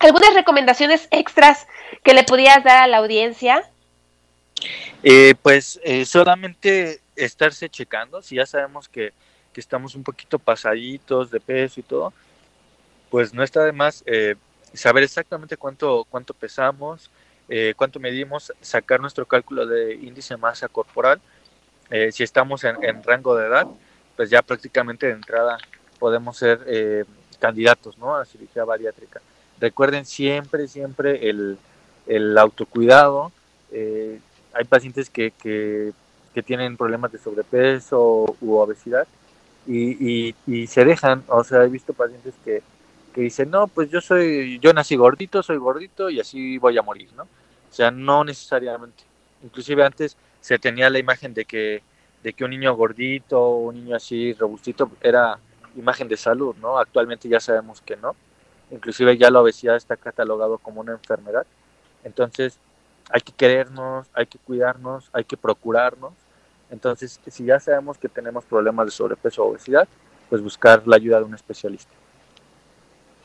[0.00, 1.66] ¿Algunas recomendaciones extras
[2.02, 3.62] que le pudieras dar a la audiencia?
[5.02, 9.12] Eh, pues eh, solamente estarse checando, si ya sabemos que,
[9.52, 12.14] que, estamos un poquito pasaditos de peso y todo,
[13.10, 14.02] pues no está de más
[14.74, 17.10] saber exactamente cuánto, cuánto pesamos,
[17.48, 21.20] eh, cuánto medimos, sacar nuestro cálculo de índice de masa corporal.
[21.90, 23.66] Eh, si estamos en, rango de edad,
[24.16, 25.58] pues ya prácticamente de entrada
[25.98, 27.04] podemos ser eh,
[27.38, 28.16] candidatos ¿no?
[28.16, 29.20] a cirugía bariátrica.
[29.60, 31.58] Recuerden siempre, siempre el,
[32.06, 33.32] el autocuidado.
[33.72, 35.92] hay pacientes que, que,
[36.32, 39.06] que, tienen problemas de sobrepeso u obesidad
[39.66, 42.62] y, y, y se dejan, o sea, he visto pacientes que,
[43.14, 46.82] que dice, no, pues yo soy, yo nací gordito, soy gordito y así voy a
[46.82, 47.22] morir, ¿no?
[47.22, 49.04] O sea, no necesariamente.
[49.44, 51.82] Inclusive antes se tenía la imagen de que,
[52.24, 55.38] de que un niño gordito, un niño así robustito era
[55.76, 56.76] imagen de salud, ¿no?
[56.76, 58.16] Actualmente ya sabemos que no.
[58.72, 61.46] Inclusive ya la obesidad está catalogado como una enfermedad.
[62.02, 62.58] Entonces,
[63.10, 66.14] hay que querernos, hay que cuidarnos, hay que procurarnos.
[66.68, 69.86] Entonces, si ya sabemos que tenemos problemas de sobrepeso o obesidad,
[70.28, 71.92] pues buscar la ayuda de un especialista.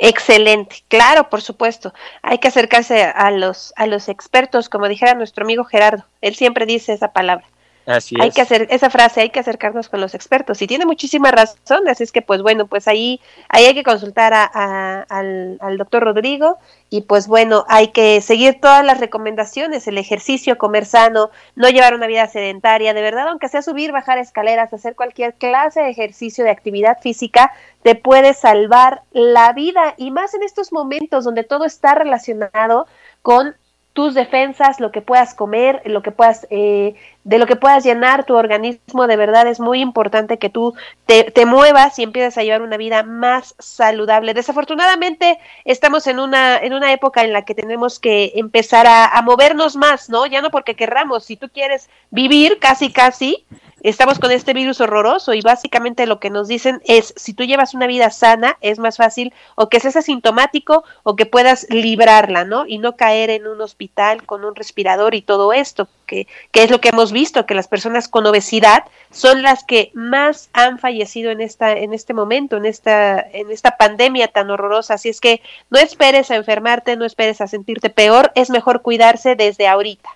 [0.01, 1.93] Excelente, claro, por supuesto.
[2.21, 6.05] Hay que acercarse a los a los expertos, como dijera nuestro amigo Gerardo.
[6.21, 7.45] Él siempre dice esa palabra.
[7.89, 11.31] Así hay que hacer esa frase, hay que acercarnos con los expertos y tiene muchísima
[11.31, 13.19] razón, así es que pues bueno, pues ahí,
[13.49, 16.59] ahí hay que consultar a, al, al doctor Rodrigo
[16.91, 21.95] y pues bueno, hay que seguir todas las recomendaciones, el ejercicio, comer sano, no llevar
[21.95, 26.43] una vida sedentaria, de verdad, aunque sea subir, bajar escaleras, hacer cualquier clase de ejercicio,
[26.43, 31.65] de actividad física, te puede salvar la vida y más en estos momentos donde todo
[31.65, 32.87] está relacionado
[33.21, 33.55] con
[33.99, 36.95] tus defensas, lo que puedas comer, lo que puedas, eh,
[37.25, 40.73] de lo que puedas llenar tu organismo, de verdad es muy importante que tú
[41.05, 44.33] te, te, muevas y empieces a llevar una vida más saludable.
[44.33, 49.21] Desafortunadamente estamos en una, en una época en la que tenemos que empezar a, a
[49.21, 50.25] movernos más, ¿no?
[50.25, 53.45] Ya no porque querramos, si tú quieres vivir casi, casi,
[53.83, 57.73] estamos con este virus horroroso y básicamente lo que nos dicen es si tú llevas
[57.73, 62.65] una vida sana es más fácil o que seas asintomático o que puedas librarla, ¿no?
[62.65, 66.71] Y no caer en un hospital con un respirador y todo esto, que, que es
[66.71, 71.31] lo que hemos visto, que las personas con obesidad son las que más han fallecido
[71.31, 74.95] en esta, en este momento, en esta, en esta pandemia tan horrorosa.
[74.95, 79.35] Así es que no esperes a enfermarte, no esperes a sentirte peor, es mejor cuidarse
[79.35, 80.09] desde ahorita.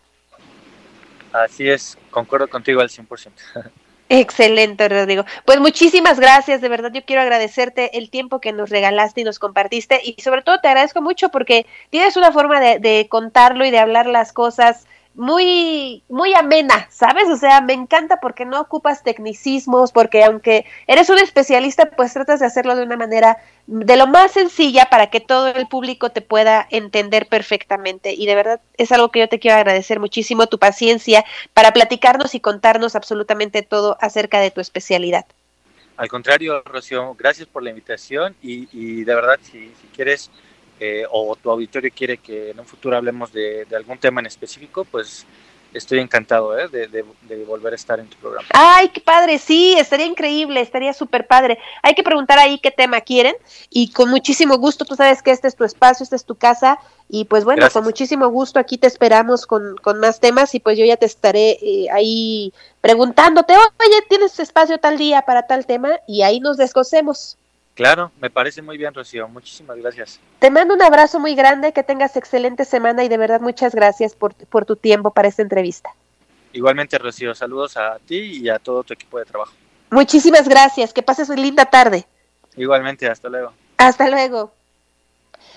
[1.34, 3.31] Así es, concuerdo contigo al 100%.
[4.09, 5.25] Excelente, Rodrigo.
[5.45, 9.39] Pues muchísimas gracias, de verdad yo quiero agradecerte el tiempo que nos regalaste y nos
[9.39, 13.71] compartiste y sobre todo te agradezco mucho porque tienes una forma de, de contarlo y
[13.71, 14.86] de hablar las cosas
[15.16, 17.28] muy, muy amena, ¿sabes?
[17.30, 22.39] O sea, me encanta porque no ocupas tecnicismos, porque aunque eres un especialista, pues tratas
[22.39, 23.38] de hacerlo de una manera
[23.68, 28.14] de lo más sencilla para que todo el público te pueda entender perfectamente.
[28.14, 32.34] Y de verdad es algo que yo te quiero agradecer muchísimo, tu paciencia para platicarnos
[32.34, 35.26] y contarnos absolutamente todo acerca de tu especialidad.
[35.95, 40.32] Al contrario, Rocío, gracias por la invitación y, y de verdad, si, si quieres
[40.86, 44.25] eh, o tu auditorio quiere que en un futuro hablemos de, de algún tema en
[44.25, 45.25] específico, pues
[45.73, 46.67] estoy encantado ¿eh?
[46.67, 48.45] de, de, de, volver a estar en tu programa.
[48.53, 51.57] Ay, qué padre, sí, estaría increíble, estaría súper padre.
[51.81, 53.34] Hay que preguntar ahí qué tema quieren
[53.69, 56.79] y con muchísimo gusto, tú sabes que este es tu espacio, esta es tu casa
[57.09, 57.73] y pues bueno, Gracias.
[57.73, 61.05] con muchísimo gusto aquí te esperamos con, con más temas y pues yo ya te
[61.05, 65.91] estaré eh, ahí preguntándote, oye, ¿tienes espacio tal día para tal tema?
[66.07, 67.38] Y ahí nos descosemos.
[67.76, 69.28] Claro, me parece muy bien, Rocío.
[69.28, 70.19] Muchísimas gracias.
[70.39, 74.15] Te mando un abrazo muy grande, que tengas excelente semana y de verdad muchas gracias
[74.15, 75.89] por, por tu tiempo para esta entrevista.
[76.51, 79.53] Igualmente, Rocío, saludos a ti y a todo tu equipo de trabajo.
[79.89, 82.05] Muchísimas gracias, que pases una linda tarde.
[82.55, 83.53] Igualmente, hasta luego.
[83.78, 84.51] Hasta luego.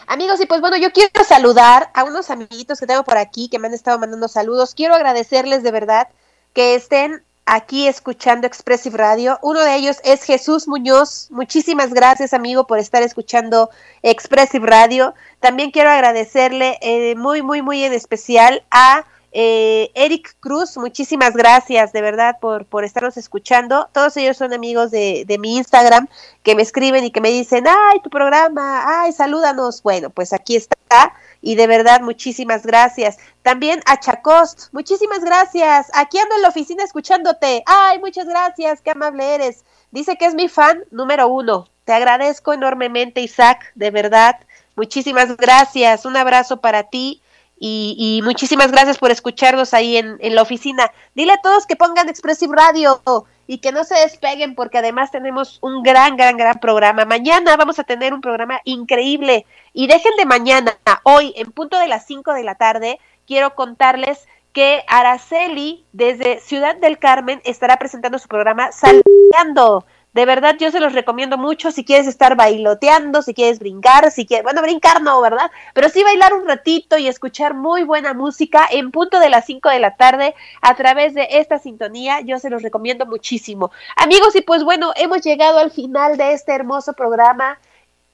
[0.07, 3.59] Amigos, y pues bueno, yo quiero saludar a unos amiguitos que tengo por aquí que
[3.59, 4.75] me han estado mandando saludos.
[4.75, 6.09] Quiero agradecerles de verdad
[6.55, 9.39] que estén aquí escuchando Expressive Radio.
[9.41, 11.29] Uno de ellos es Jesús Muñoz.
[11.31, 13.71] Muchísimas gracias, amigo, por estar escuchando
[14.03, 15.15] Expressive Radio.
[15.41, 19.07] También quiero agradecerle eh, muy, muy, muy en especial a
[19.39, 23.87] eh, Eric Cruz, muchísimas gracias de verdad por, por estarnos escuchando.
[23.93, 26.09] Todos ellos son amigos de, de mi Instagram
[26.43, 29.83] que me escriben y que me dicen, ay, tu programa, ay, salúdanos.
[29.83, 33.19] Bueno, pues aquí está y de verdad muchísimas gracias.
[33.43, 35.89] También a Chacost, muchísimas gracias.
[35.95, 37.63] Aquí ando en la oficina escuchándote.
[37.67, 39.65] Ay, muchas gracias, qué amable eres.
[39.91, 41.69] Dice que es mi fan número uno.
[41.85, 44.41] Te agradezco enormemente, Isaac, de verdad.
[44.75, 46.05] Muchísimas gracias.
[46.05, 47.23] Un abrazo para ti
[47.59, 50.91] y, y muchísimas gracias por escucharnos ahí en, en, la oficina.
[51.15, 53.01] Dile a todos que pongan Expressive Radio
[53.47, 57.05] y que no se despeguen porque además tenemos un gran, gran, gran programa.
[57.05, 61.89] Mañana vamos a tener un programa increíble y dejen de mañana, hoy en punto de
[61.89, 68.19] las 5 de la tarde, quiero contarles que Araceli desde Ciudad del Carmen estará presentando
[68.19, 69.85] su programa Salteando.
[70.17, 74.25] De verdad, yo se los recomiendo mucho si quieres estar bailoteando, si quieres brincar, si
[74.25, 75.51] quieres, bueno, brincar no, ¿verdad?
[75.75, 79.69] Pero sí bailar un ratito y escuchar muy buena música en punto de las 5
[79.69, 82.23] de la tarde a través de esta sintonía.
[82.23, 83.71] Yo se los recomiendo muchísimo.
[83.95, 87.59] Amigos, y pues bueno, hemos llegado al final de este hermoso programa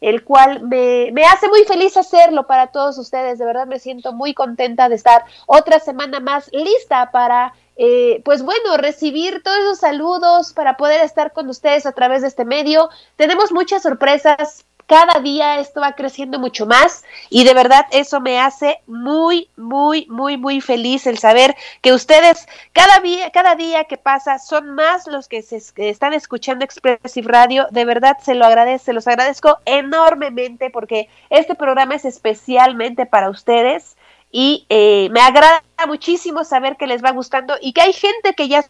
[0.00, 3.38] el cual me, me, hace muy feliz hacerlo para todos ustedes.
[3.38, 8.42] De verdad me siento muy contenta de estar otra semana más lista para, eh, pues
[8.42, 12.90] bueno, recibir todos esos saludos, para poder estar con ustedes a través de este medio.
[13.16, 14.64] Tenemos muchas sorpresas.
[14.86, 20.06] Cada día esto va creciendo mucho más y de verdad eso me hace muy, muy,
[20.10, 25.06] muy, muy feliz el saber que ustedes cada día, cada día que pasa son más
[25.06, 27.68] los que se están escuchando Expressive Radio.
[27.70, 33.30] De verdad se lo agradezco, se los agradezco enormemente porque este programa es especialmente para
[33.30, 33.96] ustedes
[34.32, 38.48] y eh, me agrada muchísimo saber que les va gustando y que hay gente que
[38.48, 38.64] ya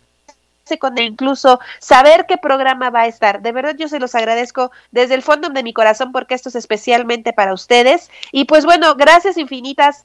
[0.65, 3.43] se con incluso saber qué programa va a estar.
[3.43, 6.57] De verdad yo se los agradezco desde el fondo de mi corazón porque esto es
[6.57, 8.11] especialmente para ustedes.
[8.33, 10.05] Y pues bueno, gracias infinitas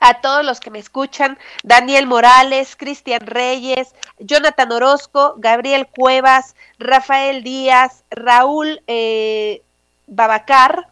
[0.00, 7.42] a todos los que me escuchan, Daniel Morales, Cristian Reyes, Jonathan Orozco, Gabriel Cuevas, Rafael
[7.42, 9.62] Díaz, Raúl eh,
[10.06, 10.86] Babacar,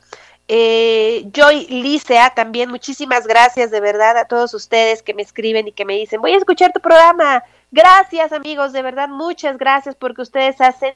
[0.48, 5.72] eh, Joy Licea también, muchísimas gracias de verdad a todos ustedes que me escriben y
[5.72, 7.44] que me dicen, voy a escuchar tu programa.
[7.70, 10.94] Gracias amigos, de verdad, muchas gracias porque ustedes hacen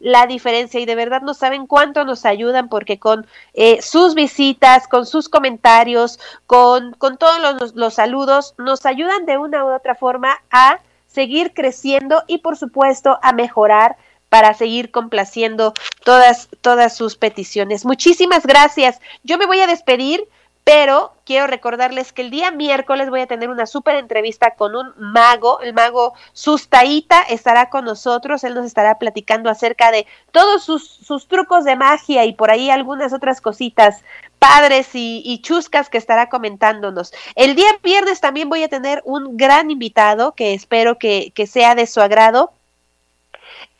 [0.00, 4.86] la diferencia y de verdad no saben cuánto nos ayudan porque con eh, sus visitas,
[4.86, 9.94] con sus comentarios, con, con todos los, los saludos, nos ayudan de una u otra
[9.94, 13.96] forma a seguir creciendo y por supuesto a mejorar
[14.30, 15.74] para seguir complaciendo
[16.04, 17.84] todas, todas sus peticiones.
[17.84, 19.00] Muchísimas gracias.
[19.24, 20.26] Yo me voy a despedir,
[20.62, 24.92] pero quiero recordarles que el día miércoles voy a tener una súper entrevista con un
[24.98, 30.88] mago, el mago Sustaita estará con nosotros, él nos estará platicando acerca de todos sus,
[30.88, 34.04] sus trucos de magia y por ahí algunas otras cositas
[34.38, 37.12] padres y, chuscas que estará comentándonos.
[37.34, 41.86] El día viernes también voy a tener un gran invitado que espero que sea de
[41.86, 42.52] su agrado.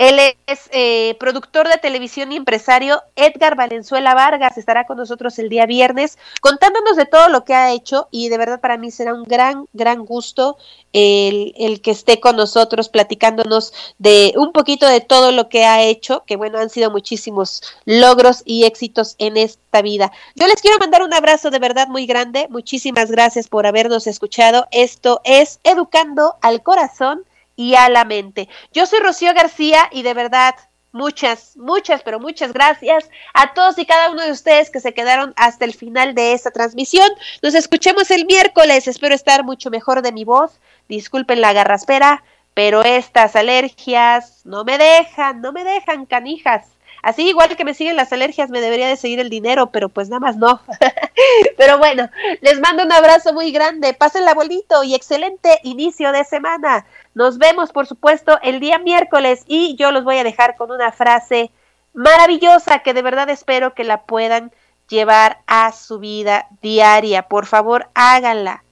[0.00, 3.02] Él es eh, productor de televisión y empresario.
[3.16, 7.70] Edgar Valenzuela Vargas estará con nosotros el día viernes contándonos de todo lo que ha
[7.70, 10.56] hecho y de verdad para mí será un gran, gran gusto
[10.94, 15.82] el, el, que esté con nosotros platicándonos de un poquito de todo lo que ha
[15.82, 20.12] hecho, que bueno, han sido muchísimos logros y éxitos en esta vida.
[20.34, 22.46] Yo les quiero mandar un abrazo de verdad muy grande.
[22.48, 24.66] Muchísimas gracias por habernos escuchado.
[24.70, 27.26] Esto es Educando al Corazón
[27.60, 28.48] y a la mente.
[28.72, 30.54] Yo soy Rocío García y de verdad
[30.92, 35.34] muchas, muchas, pero muchas gracias a todos y cada uno de ustedes que se quedaron
[35.36, 37.06] hasta el final de esta transmisión.
[37.42, 38.88] Nos escuchemos el miércoles.
[38.88, 40.58] Espero estar mucho mejor de mi voz.
[40.88, 42.24] Disculpen la garraspera,
[42.54, 46.66] pero estas alergias no me dejan, no me dejan, canijas.
[47.02, 50.08] Así igual que me siguen las alergias, me debería de seguir el dinero, pero pues
[50.08, 50.60] nada más no.
[51.56, 52.08] pero bueno,
[52.40, 56.86] les mando un abrazo muy grande, pásenla bonito y excelente inicio de semana.
[57.14, 60.92] Nos vemos, por supuesto, el día miércoles y yo los voy a dejar con una
[60.92, 61.50] frase
[61.92, 64.52] maravillosa que de verdad espero que la puedan
[64.88, 67.22] llevar a su vida diaria.
[67.22, 68.62] Por favor, háganla.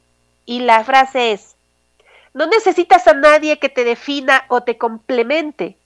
[0.44, 1.56] Y la frase es,
[2.34, 5.76] no necesitas a nadie que te defina o te complemente.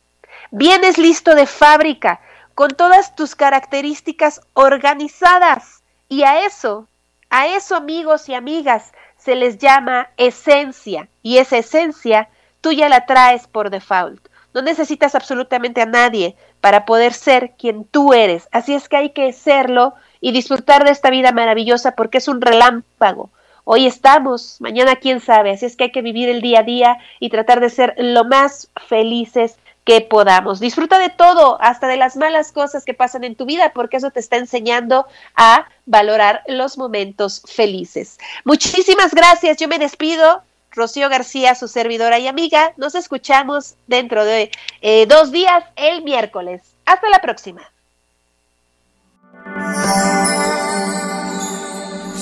[0.50, 2.20] Vienes listo de fábrica,
[2.54, 5.82] con todas tus características organizadas.
[6.08, 6.86] Y a eso,
[7.30, 11.08] a eso amigos y amigas, se les llama esencia.
[11.22, 12.28] Y esa esencia
[12.60, 14.28] tú ya la traes por default.
[14.54, 18.48] No necesitas absolutamente a nadie para poder ser quien tú eres.
[18.52, 22.40] Así es que hay que serlo y disfrutar de esta vida maravillosa porque es un
[22.40, 23.30] relámpago.
[23.64, 25.52] Hoy estamos, mañana quién sabe.
[25.52, 28.24] Así es que hay que vivir el día a día y tratar de ser lo
[28.24, 30.60] más felices que podamos.
[30.60, 34.10] Disfruta de todo, hasta de las malas cosas que pasan en tu vida, porque eso
[34.10, 38.18] te está enseñando a valorar los momentos felices.
[38.44, 40.42] Muchísimas gracias, yo me despido.
[40.74, 42.72] Rocío García, su servidora y amiga.
[42.78, 44.50] Nos escuchamos dentro de
[44.80, 46.62] eh, dos días, el miércoles.
[46.86, 47.60] Hasta la próxima.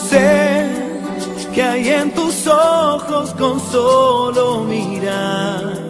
[0.09, 0.67] Sé
[1.55, 5.90] que hay en tus ojos con solo mirar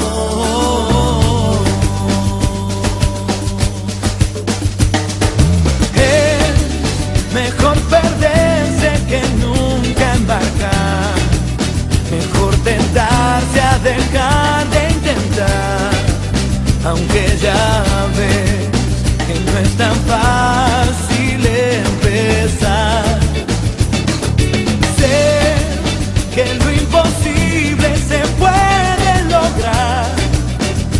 [16.91, 18.67] Aunque ya ves
[19.25, 21.39] que no es tan fácil
[21.85, 23.19] empezar.
[24.97, 25.55] Sé
[26.35, 30.11] que lo imposible se puede lograr.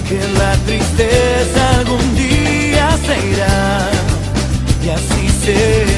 [0.07, 3.89] Que la tristeza algún día se irá
[4.85, 5.90] y así será.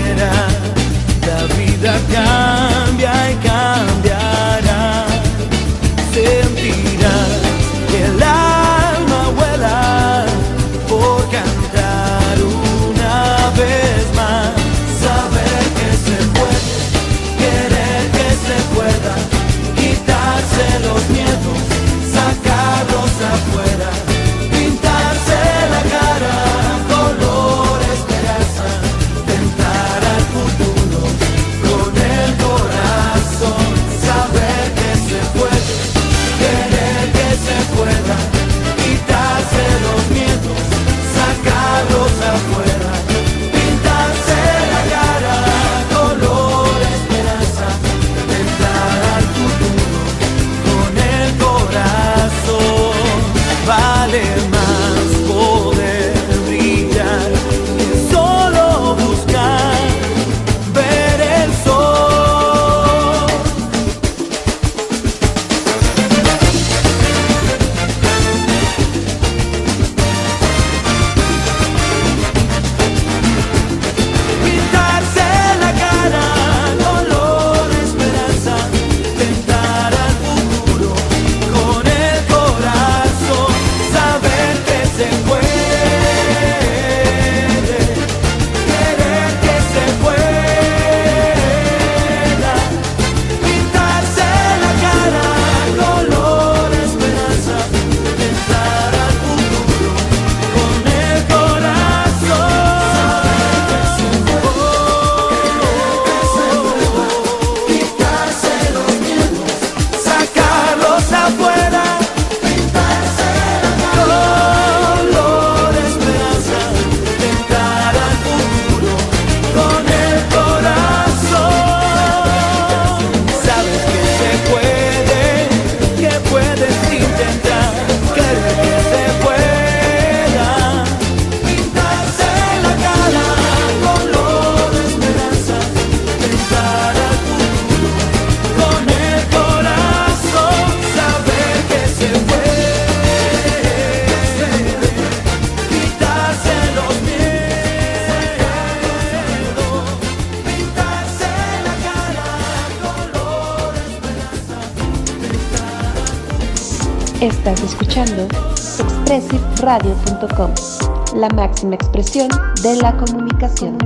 [161.16, 162.28] La máxima expresión
[162.62, 163.78] de la comunicación.